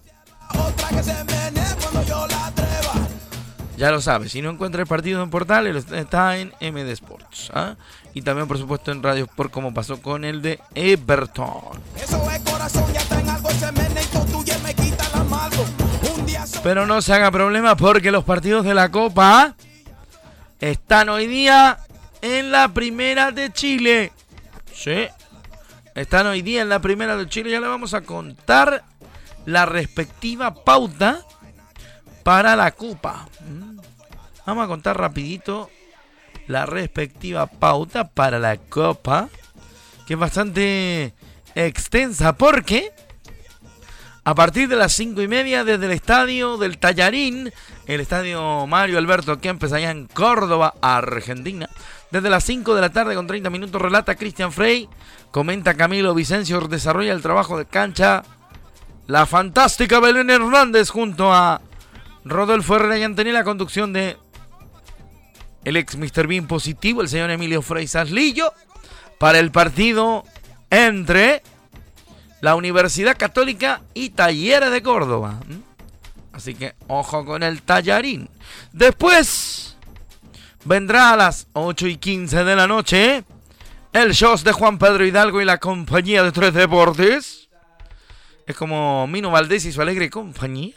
Ya 3.80 3.90
lo 3.90 4.02
sabes, 4.02 4.32
si 4.32 4.42
no 4.42 4.50
encuentra 4.50 4.82
el 4.82 4.87
partido 4.87 5.22
en 5.22 5.30
Portal, 5.30 5.66
está 5.66 6.37
en 6.37 6.52
MD 6.60 6.90
Sports. 6.90 7.50
¿ah? 7.54 7.76
Y 8.12 8.20
también, 8.20 8.46
por 8.46 8.58
supuesto, 8.58 8.92
en 8.92 9.02
Radio 9.02 9.25
Sport, 9.25 9.50
como 9.50 9.72
pasó 9.72 10.02
con 10.02 10.22
el 10.26 10.42
de 10.42 10.60
Everton. 10.75 11.80
Pero 16.62 16.84
no 16.84 17.00
se 17.00 17.14
haga 17.14 17.30
problema 17.30 17.75
porque 17.75 18.10
los 18.10 18.22
partidos 18.22 18.66
de 18.66 18.75
la 18.75 18.90
Copa 18.90 19.54
están 20.60 21.08
hoy 21.08 21.26
día 21.26 21.78
en 22.20 22.52
la 22.52 22.68
primera 22.68 23.32
de 23.32 23.50
Chile. 23.50 24.12
Sí. 24.75 25.08
Están 25.94 26.26
hoy 26.26 26.42
día 26.42 26.60
en 26.60 26.68
la 26.68 26.80
primera 26.80 27.16
de 27.16 27.26
Chile. 27.30 27.50
Ya 27.50 27.60
le 27.60 27.66
vamos 27.66 27.94
a 27.94 28.02
contar 28.02 28.84
la 29.46 29.64
respectiva 29.64 30.52
pauta 30.52 31.25
para 32.22 32.54
la 32.56 32.72
Copa. 32.72 33.26
Mm. 33.50 33.80
Vamos 34.47 34.64
a 34.64 34.69
contar 34.69 34.99
rapidito 34.99 35.71
la 36.47 36.66
respectiva 36.66 37.47
pauta 37.47 38.09
para 38.09 38.38
la 38.38 38.57
Copa. 38.57 39.28
Que 40.07 40.14
es 40.14 40.21
bastante 40.21 41.14
extensa 41.54 42.37
porque 42.37 42.90
a 44.25 44.35
partir 44.35 44.69
de 44.69 44.76
las 44.76 44.92
cinco 44.92 45.23
y 45.23 45.28
media 45.28 45.64
desde 45.64 45.87
el 45.87 45.92
estadio 45.92 46.57
del 46.57 46.78
Tallarín, 46.78 47.52
el 47.87 48.01
estadio 48.01 48.66
Mario 48.66 48.98
Alberto 48.98 49.40
Kempes 49.40 49.72
allá 49.72 49.90
en 49.90 50.07
Córdoba, 50.07 50.74
Argentina. 50.81 51.68
Desde 52.11 52.29
las 52.29 52.42
5 52.44 52.74
de 52.74 52.81
la 52.81 52.90
tarde 52.90 53.14
con 53.14 53.29
30 53.29 53.51
minutos 53.51 53.81
relata 53.81 54.16
Cristian 54.16 54.53
Frey, 54.53 54.88
comenta 55.31 55.74
Camilo 55.74 56.12
Vicencio, 56.12 56.61
desarrolla 56.62 57.12
el 57.12 57.22
trabajo 57.22 57.57
de 57.57 57.66
cancha. 57.66 58.24
La 59.07 59.27
fantástica 59.27 60.01
Belén 60.01 60.29
Hernández 60.29 60.90
junto 60.90 61.33
a 61.33 61.61
Rodolfo 62.24 62.76
Herrera 62.76 63.04
Antonio 63.04 63.33
la 63.33 63.44
conducción 63.44 63.92
de 63.92 64.16
el 65.64 65.76
ex 65.76 65.96
Mr. 65.96 66.26
Bean 66.26 66.46
positivo, 66.46 67.02
el 67.02 67.09
señor 67.09 67.30
Emilio 67.30 67.62
Frey 67.62 67.87
Saslillo, 67.87 68.52
para 69.18 69.38
el 69.38 69.50
partido 69.50 70.24
entre 70.70 71.42
la 72.40 72.54
Universidad 72.54 73.16
Católica 73.16 73.83
y 73.92 74.11
Talleres 74.11 74.70
de 74.70 74.83
Córdoba. 74.83 75.38
Así 76.33 76.54
que 76.54 76.74
ojo 76.88 77.24
con 77.24 77.42
el 77.42 77.62
tallarín. 77.62 78.28
Después 78.72 79.76
vendrá 80.64 81.12
a 81.12 81.16
las 81.16 81.48
8 81.52 81.88
y 81.88 81.96
15 81.96 82.44
de 82.44 82.56
la 82.56 82.66
noche 82.66 83.24
el 83.92 84.14
show 84.14 84.37
de 84.38 84.52
Juan 84.52 84.78
Pedro 84.78 85.04
Hidalgo 85.04 85.42
y 85.42 85.44
la 85.44 85.59
compañía 85.59 86.22
de 86.22 86.33
Tres 86.33 86.54
Deportes. 86.54 87.48
Es 88.46 88.56
como 88.56 89.06
Mino 89.06 89.30
Valdés 89.30 89.64
y 89.64 89.72
su 89.72 89.83
alegre 89.83 90.09
compañía 90.09 90.76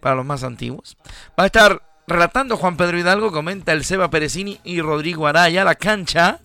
para 0.00 0.14
los 0.14 0.24
más 0.24 0.44
antiguos. 0.44 0.96
Va 1.38 1.44
a 1.44 1.46
estar 1.46 1.82
relatando 2.06 2.56
Juan 2.56 2.76
Pedro 2.76 2.98
Hidalgo, 2.98 3.32
comenta 3.32 3.72
el 3.72 3.84
Seba 3.84 4.10
Perecini 4.10 4.60
y 4.64 4.80
Rodrigo 4.80 5.26
Araya. 5.26 5.64
La 5.64 5.74
cancha 5.74 6.40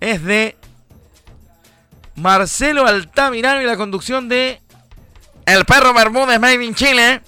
es 0.00 0.22
de 0.24 0.56
Marcelo 2.16 2.86
Altamirano 2.86 3.62
y 3.62 3.66
la 3.66 3.76
conducción 3.76 4.28
de 4.28 4.60
El 5.46 5.64
Perro 5.64 5.94
Bermúdez 5.94 6.40
Made 6.40 6.64
in 6.64 6.74
Chile, 6.74 7.22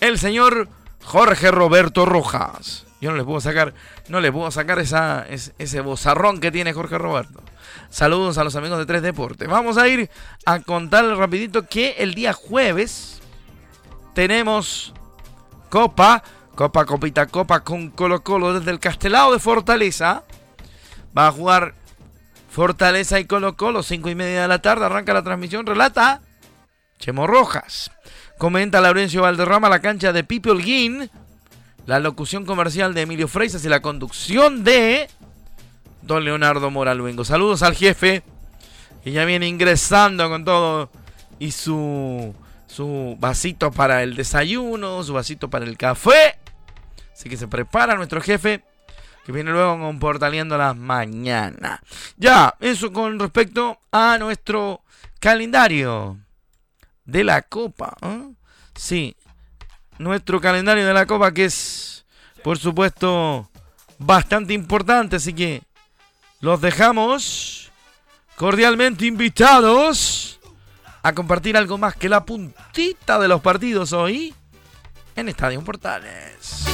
el 0.00 0.18
señor 0.18 0.68
Jorge 1.04 1.50
Roberto 1.50 2.04
Rojas. 2.04 2.84
Yo 3.00 3.10
no 3.10 3.18
le 3.18 3.24
puedo 3.24 3.40
sacar, 3.40 3.74
no 4.08 4.20
le 4.20 4.32
puedo 4.32 4.50
sacar 4.50 4.78
esa, 4.78 5.26
ese 5.28 5.80
bozarrón 5.80 6.40
que 6.40 6.50
tiene 6.50 6.72
Jorge 6.72 6.98
Roberto. 6.98 7.42
Saludos 7.90 8.38
a 8.38 8.44
los 8.44 8.56
amigos 8.56 8.78
de 8.78 8.86
Tres 8.86 9.02
Deportes. 9.02 9.48
Vamos 9.48 9.76
a 9.76 9.86
ir 9.86 10.10
a 10.44 10.60
contarles 10.60 11.18
rapidito 11.18 11.66
que 11.66 11.96
el 11.98 12.14
día 12.14 12.32
jueves 12.32 13.15
tenemos 14.16 14.94
Copa, 15.68 16.22
Copa 16.54 16.86
Copita 16.86 17.26
Copa 17.26 17.60
con 17.60 17.90
Colo 17.90 18.22
Colo 18.22 18.58
desde 18.58 18.70
el 18.70 18.80
Castelao 18.80 19.30
de 19.30 19.38
Fortaleza. 19.38 20.24
Va 21.16 21.28
a 21.28 21.32
jugar 21.32 21.74
Fortaleza 22.48 23.20
y 23.20 23.26
Colo 23.26 23.58
Colo, 23.58 23.82
5 23.82 24.08
y 24.08 24.14
media 24.14 24.40
de 24.40 24.48
la 24.48 24.62
tarde, 24.62 24.86
arranca 24.86 25.12
la 25.12 25.22
transmisión, 25.22 25.66
relata 25.66 26.22
Chemo 26.98 27.26
Rojas. 27.26 27.90
Comenta 28.38 28.80
Laurencio 28.80 29.20
Valderrama 29.20 29.68
la 29.68 29.80
cancha 29.80 30.14
de 30.14 30.24
Pipe 30.24 30.50
Holguín, 30.50 31.10
la 31.84 32.00
locución 32.00 32.46
comercial 32.46 32.94
de 32.94 33.02
Emilio 33.02 33.28
Freisas 33.28 33.66
y 33.66 33.68
la 33.68 33.82
conducción 33.82 34.64
de 34.64 35.10
Don 36.00 36.24
Leonardo 36.24 36.70
Moraluengo. 36.70 37.26
Saludos 37.26 37.62
al 37.62 37.74
jefe, 37.74 38.22
que 39.04 39.12
ya 39.12 39.26
viene 39.26 39.46
ingresando 39.46 40.26
con 40.30 40.46
todo 40.46 40.88
y 41.38 41.50
su, 41.50 42.34
su 42.66 43.16
vasito 43.18 43.70
para 43.70 44.02
el 44.02 44.16
desayuno, 44.16 45.02
su 45.02 45.14
vasito 45.14 45.48
para 45.48 45.64
el 45.64 45.76
café. 45.76 46.38
Así 47.12 47.28
que 47.28 47.36
se 47.36 47.48
prepara 47.48 47.94
nuestro 47.94 48.20
jefe 48.20 48.62
que 49.24 49.32
viene 49.32 49.50
luego 49.50 49.78
con 49.78 49.98
Portaleando 49.98 50.56
las 50.56 50.76
mañanas. 50.76 51.80
Ya, 52.16 52.54
eso 52.60 52.92
con 52.92 53.18
respecto 53.18 53.80
a 53.90 54.18
nuestro 54.18 54.82
calendario 55.18 56.18
de 57.04 57.24
la 57.24 57.42
Copa. 57.42 57.96
¿eh? 58.02 58.30
Sí, 58.76 59.16
nuestro 59.98 60.40
calendario 60.40 60.86
de 60.86 60.94
la 60.94 61.06
Copa 61.06 61.32
que 61.32 61.46
es, 61.46 62.06
por 62.44 62.58
supuesto, 62.58 63.50
bastante 63.98 64.52
importante. 64.54 65.16
Así 65.16 65.32
que 65.32 65.62
los 66.40 66.60
dejamos 66.60 67.72
cordialmente 68.36 69.06
invitados 69.06 70.25
a 71.06 71.12
compartir 71.12 71.56
algo 71.56 71.78
más 71.78 71.94
que 71.94 72.08
la 72.08 72.24
puntita 72.24 73.20
de 73.20 73.28
los 73.28 73.40
partidos 73.40 73.92
hoy 73.92 74.34
en 75.14 75.28
Estadio 75.28 75.62
Portales. 75.62 76.64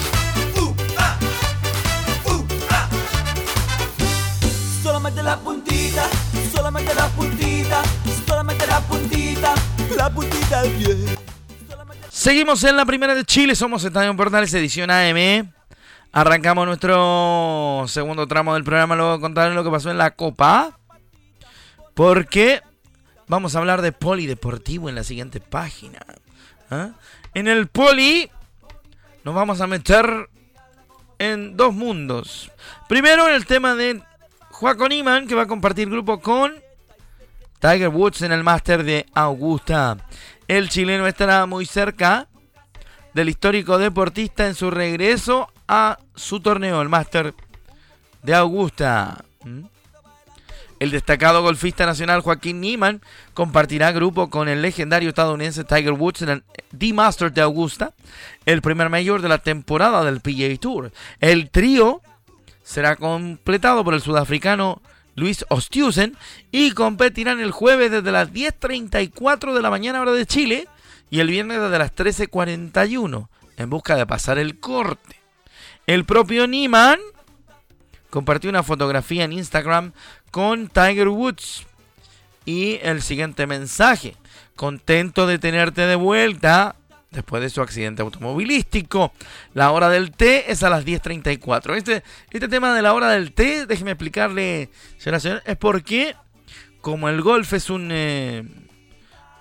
solamente 4.82 5.22
la 5.22 5.36
puntita, 5.38 6.08
solamente 6.50 6.94
la 6.94 7.08
puntita, 7.08 7.82
solamente 8.26 8.66
la 8.66 8.80
puntita, 8.80 9.54
la 9.96 10.10
puntita 10.10 10.62
bien. 10.62 11.04
Seguimos 12.08 12.64
en 12.64 12.76
la 12.78 12.86
primera 12.86 13.14
de 13.14 13.26
Chile, 13.26 13.54
somos 13.54 13.84
Estadio 13.84 14.16
Portales, 14.16 14.54
edición 14.54 14.90
AM. 14.90 15.52
Arrancamos 16.10 16.66
nuestro 16.66 17.84
segundo 17.86 18.26
tramo 18.26 18.54
del 18.54 18.64
programa, 18.64 18.96
luego 18.96 19.20
contarles 19.20 19.54
lo 19.54 19.62
que 19.62 19.70
pasó 19.70 19.90
en 19.90 19.98
la 19.98 20.12
Copa. 20.12 20.78
Porque 21.92 22.62
vamos 23.28 23.54
a 23.54 23.58
hablar 23.58 23.82
de 23.82 23.92
polideportivo 23.92 24.88
en 24.88 24.94
la 24.94 25.04
siguiente 25.04 25.40
página. 25.40 26.00
¿ah? 26.70 26.90
En 27.34 27.48
el 27.48 27.68
poli 27.68 28.30
nos 29.24 29.34
vamos 29.34 29.60
a 29.60 29.66
meter 29.66 30.28
en 31.18 31.56
dos 31.56 31.72
mundos. 31.72 32.50
Primero 32.88 33.28
el 33.28 33.46
tema 33.46 33.74
de 33.74 34.02
Juaco 34.50 34.88
Niman, 34.88 35.26
que 35.26 35.34
va 35.34 35.42
a 35.42 35.46
compartir 35.46 35.88
grupo 35.88 36.20
con 36.20 36.54
Tiger 37.60 37.88
Woods 37.88 38.22
en 38.22 38.32
el 38.32 38.42
Máster 38.42 38.82
de 38.82 39.06
Augusta. 39.14 39.96
El 40.48 40.68
chileno 40.68 41.06
estará 41.06 41.46
muy 41.46 41.64
cerca 41.64 42.28
del 43.14 43.28
histórico 43.28 43.78
deportista 43.78 44.46
en 44.46 44.54
su 44.54 44.70
regreso 44.70 45.48
a 45.68 45.98
su 46.14 46.40
torneo, 46.40 46.82
el 46.82 46.88
Máster 46.88 47.34
de 48.22 48.34
Augusta. 48.34 49.24
¿Mm? 49.44 49.71
El 50.82 50.90
destacado 50.90 51.42
golfista 51.42 51.86
nacional 51.86 52.22
Joaquín 52.22 52.60
Niemann 52.60 53.02
compartirá 53.34 53.92
grupo 53.92 54.30
con 54.30 54.48
el 54.48 54.62
legendario 54.62 55.10
estadounidense 55.10 55.62
Tiger 55.62 55.92
Woods 55.92 56.22
en 56.22 56.28
el 56.28 56.42
The 56.76 56.92
Masters 56.92 57.32
de 57.32 57.40
Augusta, 57.40 57.92
el 58.46 58.62
primer 58.62 58.88
mayor 58.88 59.22
de 59.22 59.28
la 59.28 59.38
temporada 59.38 60.02
del 60.02 60.20
PGA 60.20 60.56
Tour. 60.58 60.90
El 61.20 61.50
trío 61.50 62.02
será 62.64 62.96
completado 62.96 63.84
por 63.84 63.94
el 63.94 64.00
sudafricano 64.00 64.82
Luis 65.14 65.44
Ostiusen 65.50 66.16
y 66.50 66.72
competirán 66.72 67.38
el 67.38 67.52
jueves 67.52 67.92
desde 67.92 68.10
las 68.10 68.32
10.34 68.32 69.54
de 69.54 69.62
la 69.62 69.70
mañana 69.70 70.00
hora 70.00 70.10
de 70.10 70.26
Chile 70.26 70.66
y 71.10 71.20
el 71.20 71.28
viernes 71.28 71.60
desde 71.60 71.78
las 71.78 71.94
13.41 71.94 73.28
en 73.56 73.70
busca 73.70 73.94
de 73.94 74.04
pasar 74.04 74.36
el 74.36 74.58
corte. 74.58 75.14
El 75.86 76.04
propio 76.06 76.48
Niemann 76.48 76.98
compartió 78.10 78.50
una 78.50 78.64
fotografía 78.64 79.22
en 79.24 79.32
Instagram 79.32 79.92
con 80.32 80.66
Tiger 80.66 81.08
Woods. 81.08 81.64
Y 82.44 82.80
el 82.82 83.02
siguiente 83.02 83.46
mensaje. 83.46 84.16
Contento 84.56 85.28
de 85.28 85.38
tenerte 85.38 85.82
de 85.82 85.94
vuelta 85.94 86.74
después 87.12 87.42
de 87.42 87.50
su 87.50 87.60
accidente 87.60 88.02
automovilístico. 88.02 89.12
La 89.54 89.70
hora 89.70 89.88
del 89.88 90.10
té 90.10 90.50
es 90.50 90.64
a 90.64 90.70
las 90.70 90.84
10.34. 90.84 91.76
Este, 91.76 92.02
este 92.30 92.48
tema 92.48 92.74
de 92.74 92.82
la 92.82 92.94
hora 92.94 93.10
del 93.10 93.32
té, 93.32 93.66
déjeme 93.66 93.92
explicarle, 93.92 94.70
señora, 94.98 95.20
señora, 95.20 95.42
es 95.46 95.56
porque 95.56 96.16
como 96.80 97.08
el 97.08 97.22
golf 97.22 97.52
es 97.52 97.70
un, 97.70 97.90
eh, 97.92 98.42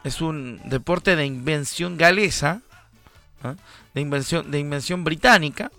es 0.03 0.21
un 0.21 0.61
deporte 0.65 1.15
de 1.15 1.25
invención 1.25 1.97
galesa, 1.97 2.61
¿ah? 3.43 3.55
de, 3.95 4.01
invención, 4.01 4.51
de 4.51 4.59
invención 4.59 5.03
británica, 5.03 5.71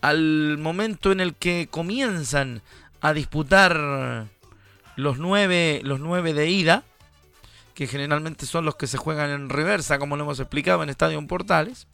al 0.00 0.58
momento 0.58 1.12
en 1.12 1.20
el 1.20 1.34
que 1.34 1.68
comienzan 1.70 2.62
a 3.00 3.12
disputar 3.12 4.28
los 4.98 5.18
nueve, 5.18 5.80
los 5.84 6.00
nueve 6.00 6.34
de 6.34 6.50
ida, 6.50 6.82
que 7.74 7.86
generalmente 7.86 8.46
son 8.46 8.64
los 8.64 8.74
que 8.74 8.88
se 8.88 8.96
juegan 8.96 9.30
en 9.30 9.48
reversa, 9.48 10.00
como 10.00 10.16
lo 10.16 10.24
hemos 10.24 10.40
explicado 10.40 10.82
en 10.82 10.88
Estadio 10.88 11.24
Portales, 11.28 11.86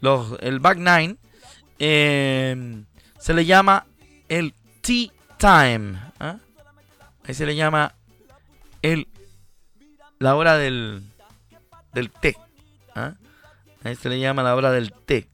los, 0.00 0.38
el 0.40 0.58
back 0.58 0.78
nine, 0.78 1.18
eh, 1.78 2.82
se 3.18 3.34
le 3.34 3.44
llama 3.44 3.84
el 4.30 4.54
tea 4.80 5.10
time. 5.36 6.00
¿ah? 6.18 6.38
Ahí 7.24 7.34
se 7.34 7.44
le 7.44 7.56
llama 7.56 7.94
el 8.80 9.06
la 10.18 10.34
hora 10.34 10.56
del, 10.56 11.02
del 11.92 12.10
té. 12.10 12.38
¿ah? 12.94 13.16
Ahí 13.84 13.96
se 13.96 14.08
le 14.08 14.18
llama 14.18 14.42
la 14.42 14.56
hora 14.56 14.70
del 14.70 14.94
té. 14.94 15.28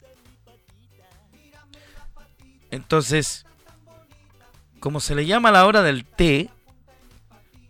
Entonces, 2.69 3.45
como 4.81 4.99
se 4.99 5.15
le 5.15 5.25
llama 5.25 5.51
la 5.51 5.65
hora 5.65 5.83
del 5.83 6.03
té, 6.03 6.49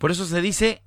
por 0.04 0.12
eso 0.12 0.26
se 0.26 0.42
dice 0.42 0.82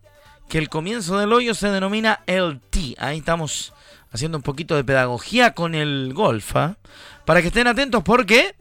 que 0.47 0.59
el 0.59 0.69
comienzo 0.69 1.19
del 1.19 1.33
hoyo 1.33 1.55
se 1.55 1.71
denomina 1.71 2.21
el 2.27 2.61
T. 2.61 2.97
Ahí 2.99 3.17
estamos 3.17 3.73
haciendo 4.13 4.37
un 4.37 4.43
poquito 4.43 4.77
de 4.77 4.85
pedagogía 4.85 5.55
con 5.55 5.75
el 5.75 6.13
golf. 6.13 6.55
¿ah? 6.55 6.77
Para 7.25 7.41
que 7.41 7.47
estén 7.49 7.67
atentos 7.67 8.03
porque 8.03 8.55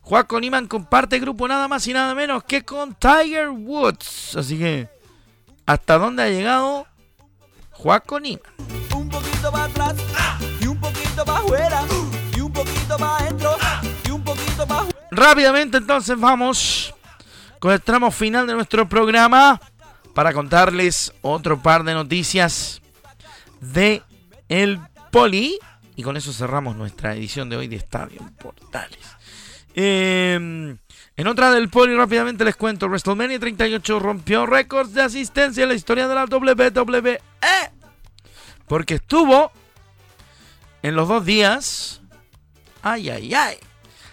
Juaco 0.00 0.40
Niman 0.40 0.66
comparte 0.66 1.20
grupo 1.20 1.46
nada 1.46 1.68
más 1.68 1.86
y 1.86 1.92
nada 1.92 2.16
menos 2.16 2.42
que 2.42 2.64
con 2.64 2.96
Tiger 2.96 3.50
Woods. 3.50 4.34
Así 4.34 4.58
que, 4.58 4.88
¿hasta 5.66 5.98
dónde 5.98 6.24
ha 6.24 6.30
llegado 6.30 6.88
Juaco 7.70 8.18
Niman? 8.18 8.42
Un 8.92 9.08
poquito 9.08 9.52
para 9.52 9.66
atrás 9.66 9.94
y 10.60 10.66
un 10.66 10.80
poquito 10.80 11.24
para 11.24 11.38
afuera 11.38 11.84
y 12.36 12.40
un 12.40 12.52
poquito 12.52 12.96
para 12.96 13.16
adentro 13.18 13.56
y 14.04 14.10
un 14.10 14.24
poquito 14.24 14.66
para 14.66 14.86
Rápidamente 15.12 15.76
entonces 15.76 16.18
vamos 16.18 16.92
con 17.58 17.72
el 17.72 17.80
tramo 17.80 18.10
final 18.10 18.46
de 18.46 18.54
nuestro 18.54 18.88
programa 18.88 19.60
para 20.14 20.32
contarles 20.32 21.12
otro 21.22 21.62
par 21.62 21.84
de 21.84 21.94
noticias 21.94 22.80
de 23.60 24.02
el 24.48 24.80
Poli. 25.10 25.58
Y 25.96 26.02
con 26.02 26.16
eso 26.16 26.32
cerramos 26.32 26.76
nuestra 26.76 27.14
edición 27.14 27.48
de 27.48 27.56
hoy 27.56 27.68
de 27.68 27.76
Estadio 27.76 28.20
Portales. 28.38 28.98
Em, 29.74 30.76
en 31.16 31.26
otra 31.26 31.50
del 31.50 31.68
Poli 31.68 31.94
rápidamente 31.94 32.44
les 32.44 32.56
cuento, 32.56 32.86
WrestleMania 32.86 33.38
38 33.38 33.98
rompió 33.98 34.46
récords 34.46 34.94
de 34.94 35.02
asistencia 35.02 35.64
en 35.64 35.68
la 35.68 35.74
historia 35.74 36.08
de 36.08 36.14
la 36.14 36.24
WWE. 36.24 37.20
Porque 38.66 38.94
estuvo 38.94 39.50
en 40.82 40.94
los 40.94 41.08
dos 41.08 41.24
días. 41.24 42.00
Ay, 42.82 43.10
ay, 43.10 43.34
ay. 43.34 43.56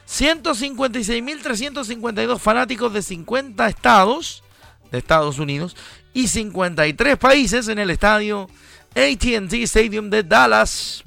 156.352 0.07 2.39
fanáticos 2.39 2.93
de 2.93 3.01
50 3.01 3.67
estados 3.67 4.43
de 4.91 4.99
Estados 4.99 5.39
Unidos 5.39 5.75
y 6.13 6.27
53 6.27 7.17
países 7.17 7.67
en 7.67 7.79
el 7.79 7.89
estadio 7.89 8.47
ATT 8.91 9.53
Stadium 9.63 10.09
de 10.09 10.23
Dallas, 10.23 11.03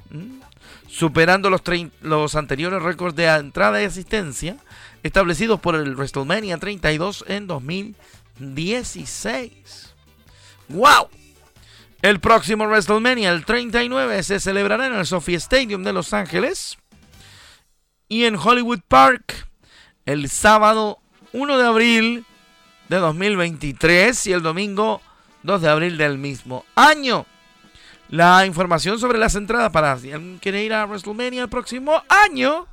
superando 0.88 1.48
los, 1.48 1.62
los 2.02 2.34
anteriores 2.34 2.82
récords 2.82 3.16
de 3.16 3.24
entrada 3.26 3.80
y 3.80 3.86
asistencia 3.86 4.58
establecidos 5.02 5.58
por 5.60 5.76
el 5.76 5.94
WrestleMania 5.94 6.58
32 6.58 7.24
en 7.28 7.46
2016. 7.46 9.94
¡Wow! 10.68 11.08
El 12.02 12.20
próximo 12.20 12.66
WrestleMania, 12.66 13.32
el 13.32 13.44
39, 13.44 14.22
se 14.22 14.38
celebrará 14.40 14.86
en 14.86 14.94
el 14.94 15.06
Sophie 15.06 15.36
Stadium 15.36 15.82
de 15.82 15.92
Los 15.92 16.12
Ángeles 16.12 16.78
y 18.08 18.24
en 18.24 18.36
Hollywood 18.36 18.80
Park 18.86 19.48
el 20.06 20.28
sábado 20.28 20.98
1 21.32 21.58
de 21.58 21.66
abril 21.66 22.26
de 22.88 22.96
2023 22.96 24.26
y 24.26 24.32
el 24.32 24.42
domingo 24.42 25.02
2 25.42 25.62
de 25.62 25.68
abril 25.68 25.98
del 25.98 26.18
mismo 26.18 26.64
año. 26.74 27.26
La 28.08 28.46
información 28.46 28.98
sobre 28.98 29.18
las 29.18 29.34
entradas 29.34 29.70
para 29.70 29.98
si 29.98 30.12
alguien 30.12 30.38
quiere 30.38 30.64
ir 30.64 30.72
a 30.72 30.86
WrestleMania 30.86 31.42
el 31.42 31.48
próximo 31.48 32.02
año 32.08 32.66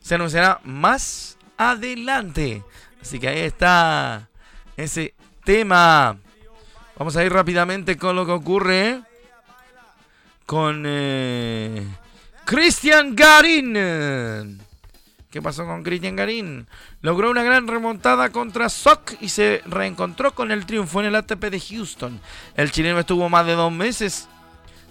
se 0.00 0.14
anunciará 0.14 0.60
más 0.64 1.36
adelante. 1.56 2.62
Así 3.02 3.18
que 3.18 3.28
ahí 3.28 3.40
está 3.40 4.28
ese 4.76 5.14
tema. 5.44 6.16
Vamos 6.96 7.16
a 7.16 7.24
ir 7.24 7.32
rápidamente 7.32 7.96
con 7.96 8.16
lo 8.16 8.24
que 8.24 8.32
ocurre 8.32 9.02
con 10.46 10.84
eh, 10.86 11.86
Cristian 12.48 13.14
Garín. 13.14 13.74
¿Qué 15.30 15.42
pasó 15.42 15.66
con 15.66 15.82
Cristian 15.82 16.16
Garín? 16.16 16.66
Logró 17.02 17.30
una 17.30 17.42
gran 17.42 17.68
remontada 17.68 18.30
contra 18.30 18.70
Sock 18.70 19.16
y 19.20 19.28
se 19.28 19.60
reencontró 19.66 20.34
con 20.34 20.50
el 20.50 20.64
triunfo 20.64 21.00
en 21.00 21.06
el 21.08 21.16
ATP 21.16 21.50
de 21.50 21.60
Houston. 21.60 22.18
El 22.56 22.72
chileno 22.72 23.00
estuvo 23.00 23.28
más 23.28 23.44
de 23.44 23.52
dos 23.52 23.70
meses 23.70 24.28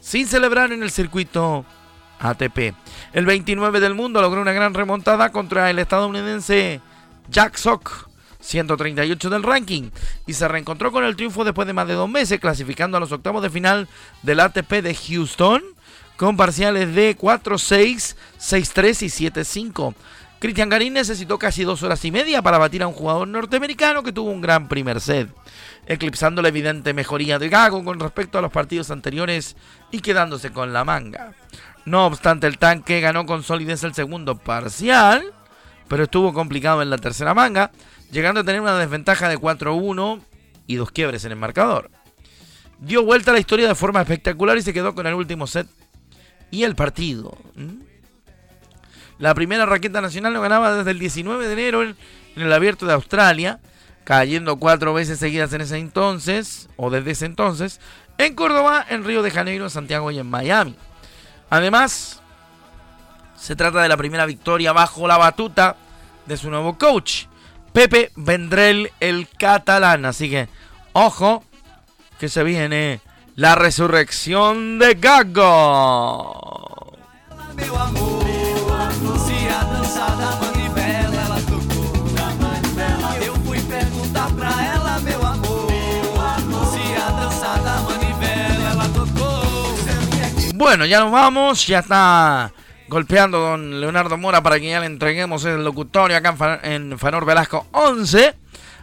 sin 0.02 0.28
celebrar 0.28 0.72
en 0.72 0.84
el 0.84 0.91
circuito 0.91 1.65
ATP. 2.20 2.76
El 3.13 3.26
29 3.26 3.80
del 3.80 3.96
mundo 3.96 4.22
logró 4.22 4.39
una 4.39 4.54
gran 4.54 4.76
remontada 4.76 5.32
contra 5.32 5.72
el 5.72 5.80
estadounidense 5.80 6.80
Jack 7.28 7.56
Sock, 7.56 8.08
138 8.39 9.32
del 9.32 9.41
ranking, 9.41 9.89
y 10.28 10.34
se 10.34 10.48
reencontró 10.48 10.91
con 10.91 11.04
el 11.04 11.15
triunfo 11.15 11.43
después 11.43 11.65
de 11.65 11.74
más 11.74 11.88
de 11.88 11.96
dos 11.96 12.08
meses, 12.08 12.39
clasificando 12.39 12.98
a 12.98 13.00
los 13.00 13.12
octavos 13.12 13.41
de 13.41 13.50
final 13.50 13.88
del 14.22 14.41
ATP 14.41 14.74
de 14.84 14.93
Houston 14.93 15.63
con 16.17 16.36
parciales 16.36 16.93
de 16.93 17.15
4-6, 17.17 18.15
6-3 18.39 19.03
y 19.03 19.30
7-5. 19.30 19.93
Cristian 20.39 20.69
Garín 20.69 20.93
necesitó 20.93 21.39
casi 21.39 21.63
dos 21.63 21.82
horas 21.82 22.03
y 22.06 22.12
media 22.12 22.41
para 22.41 22.58
batir 22.60 22.84
a 22.84 22.88
un 22.88 22.93
jugador 22.93 23.27
norteamericano 23.27 24.03
que 24.03 24.12
tuvo 24.12 24.30
un 24.30 24.41
gran 24.41 24.67
primer 24.67 25.01
set, 25.01 25.30
eclipsando 25.88 26.41
la 26.41 26.49
evidente 26.49 26.93
mejoría 26.93 27.39
de 27.39 27.49
Gago 27.49 27.84
con 27.84 27.99
respecto 27.99 28.38
a 28.38 28.41
los 28.41 28.51
partidos 28.51 28.91
anteriores 28.91 29.56
y 29.91 29.99
quedándose 29.99 30.51
con 30.51 30.73
la 30.73 30.84
manga. 30.84 31.34
No 31.86 32.06
obstante, 32.06 32.45
el 32.45 32.60
tanque 32.60 32.99
ganó 32.99 33.25
con 33.25 33.43
solidez 33.43 33.84
el 33.84 33.95
segundo 33.95 34.38
parcial, 34.38 35.34
pero 35.88 36.03
estuvo 36.03 36.34
complicado 36.34 36.82
en 36.82 36.91
la 36.91 36.97
tercera 36.97 37.34
manga, 37.34 37.71
llegando 38.12 38.41
a 38.41 38.43
tener 38.43 38.62
una 38.62 38.77
desventaja 38.77 39.30
de 39.30 39.39
4-1 39.39 40.21
y 40.67 40.75
dos 40.75 40.91
quiebres 40.91 41.25
en 41.25 41.32
el 41.32 41.38
marcador. 41.38 41.89
Dio 42.80 43.03
vuelta 43.03 43.32
a 43.32 43.34
la 43.34 43.39
historia 43.39 43.67
de 43.67 43.73
forma 43.73 44.01
espectacular 44.01 44.56
y 44.58 44.62
se 44.62 44.73
quedó 44.73 44.93
con 44.93 45.08
el 45.08 45.15
último 45.15 45.47
set 45.47 45.67
y 46.51 46.63
el 46.63 46.75
partido. 46.75 47.38
La 49.19 49.33
primera 49.33 49.65
raqueta 49.65 50.01
nacional 50.01 50.33
lo 50.33 50.41
ganaba 50.41 50.75
desde 50.75 50.91
el 50.91 50.99
19 50.99 51.47
de 51.47 51.53
enero 51.53 51.83
en, 51.83 51.95
el 52.36 52.53
abierto 52.53 52.86
de 52.86 52.93
Australia, 52.93 53.60
cayendo 54.03 54.57
cuatro 54.57 54.93
veces 54.93 55.19
seguidas 55.19 55.51
en 55.53 55.62
ese 55.62 55.77
entonces, 55.77 56.69
o 56.75 56.89
desde 56.89 57.12
ese 57.12 57.25
entonces, 57.25 57.81
en 58.17 58.36
Córdoba, 58.36 58.86
en 58.88 59.03
Río 59.03 59.23
de 59.23 59.31
Janeiro, 59.31 59.63
en 59.63 59.69
Santiago 59.69 60.12
y 60.12 60.19
en 60.19 60.29
Miami. 60.29 60.75
Además, 61.49 62.21
se 63.36 63.55
trata 63.55 63.81
de 63.81 63.89
la 63.89 63.97
primera 63.97 64.25
victoria 64.25 64.71
bajo 64.71 65.07
la 65.07 65.17
batuta 65.17 65.77
de 66.25 66.38
su 66.38 66.49
nuevo 66.49 66.77
coach, 66.77 67.25
Pepe 67.73 68.12
Vendrell, 68.15 68.91
el 68.99 69.27
catalán. 69.29 70.05
Así 70.05 70.29
que, 70.29 70.47
ojo, 70.93 71.43
que 72.19 72.29
se 72.29 72.43
viene 72.43 73.01
la 73.38 73.54
resurrección 73.54 74.80
de 74.80 74.95
Gago. 74.95 76.34
Bueno, 90.56 90.86
ya 90.88 91.00
nos 91.02 91.12
vamos, 91.12 91.67
ya 91.67 91.80
está 91.80 92.52
golpeando 92.89 93.39
don 93.39 93.80
Leonardo 93.80 94.17
Mora 94.17 94.41
para 94.41 94.60
que 94.60 94.71
ya 94.71 94.80
le 94.80 94.88
entreguemos 94.88 95.45
el 95.45 95.63
locutorio 95.63 96.17
acá 96.17 96.60
en 96.63 96.97
Fanor 96.97 97.23
Velasco 97.23 97.67
11. 97.71 98.34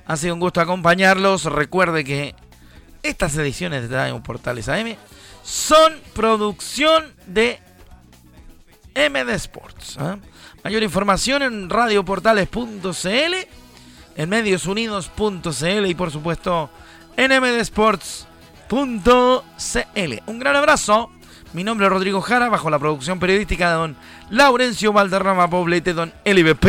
Ha 0.06 0.16
sido 0.16 0.34
un 0.34 0.40
gusto 0.40 0.60
acompañarlos. 0.60 1.46
Recuerde 1.46 2.04
que 2.04 2.36
estas 3.04 3.36
ediciones 3.36 3.88
de 3.88 3.94
Radio 3.94 4.20
Portales 4.22 4.68
AM 4.68 4.96
son 5.44 5.92
producción 6.14 7.12
de 7.26 7.60
MD 8.96 9.30
Sports. 9.34 9.96
¿ah? 9.98 10.16
Mayor 10.64 10.82
información 10.82 11.42
en 11.42 11.68
radioportales.cl, 11.68 13.34
en 14.16 14.28
mediosunidos.cl 14.28 15.86
y 15.86 15.94
por 15.94 16.10
supuesto 16.10 16.70
en 17.16 17.30
mdsports.cl. 17.40 18.26
Un 20.26 20.38
gran 20.38 20.56
abrazo. 20.56 21.10
Mi 21.52 21.62
nombre 21.62 21.86
es 21.86 21.92
Rodrigo 21.92 22.20
Jara, 22.20 22.48
bajo 22.48 22.70
la 22.70 22.78
producción 22.78 23.20
periodística 23.20 23.70
de 23.70 23.76
don 23.76 23.96
Laurencio 24.30 24.92
Valderrama 24.92 25.48
Poblete, 25.48 25.92
don 25.92 26.12
LVP. 26.24 26.68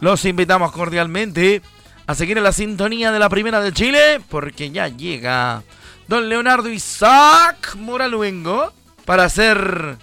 Los 0.00 0.24
invitamos 0.26 0.70
cordialmente 0.70 1.62
a 2.06 2.14
seguir 2.14 2.38
en 2.38 2.44
la 2.44 2.52
sintonía 2.52 3.12
de 3.12 3.18
la 3.18 3.28
Primera 3.28 3.60
de 3.60 3.72
Chile, 3.72 4.20
porque 4.28 4.70
ya 4.70 4.88
llega 4.88 5.62
don 6.08 6.28
Leonardo 6.28 6.68
Isaac 6.68 7.76
Moraluengo 7.76 8.72
para 9.04 9.24
hacer 9.24 9.96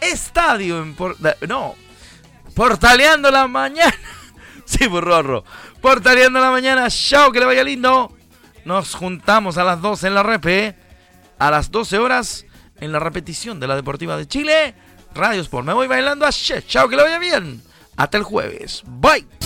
estadio 0.00 0.82
en... 0.82 0.96
no, 1.48 1.74
portaleando 2.54 3.30
la 3.30 3.46
mañana. 3.46 3.94
sí, 4.64 4.86
burrorro. 4.86 5.44
Portaleando 5.80 6.40
la 6.40 6.50
mañana. 6.50 6.88
Chao, 6.90 7.32
que 7.32 7.40
le 7.40 7.46
vaya 7.46 7.64
lindo. 7.64 8.12
Nos 8.64 8.94
juntamos 8.94 9.58
a 9.58 9.64
las 9.64 9.80
12 9.80 10.08
en 10.08 10.14
la 10.14 10.22
repe. 10.22 10.74
A 11.38 11.50
las 11.50 11.70
12 11.70 11.98
horas 11.98 12.46
en 12.80 12.92
la 12.92 12.98
repetición 12.98 13.60
de 13.60 13.66
la 13.66 13.76
Deportiva 13.76 14.16
de 14.16 14.26
Chile. 14.26 14.74
Radio 15.14 15.40
Sport. 15.42 15.66
Me 15.66 15.72
voy 15.72 15.86
bailando 15.86 16.26
a 16.26 16.30
Chao, 16.32 16.88
que 16.88 16.96
lo 16.96 17.02
vaya 17.02 17.18
bien. 17.18 17.62
Hasta 17.96 18.18
el 18.18 18.24
jueves. 18.24 18.82
Bye. 18.86 19.45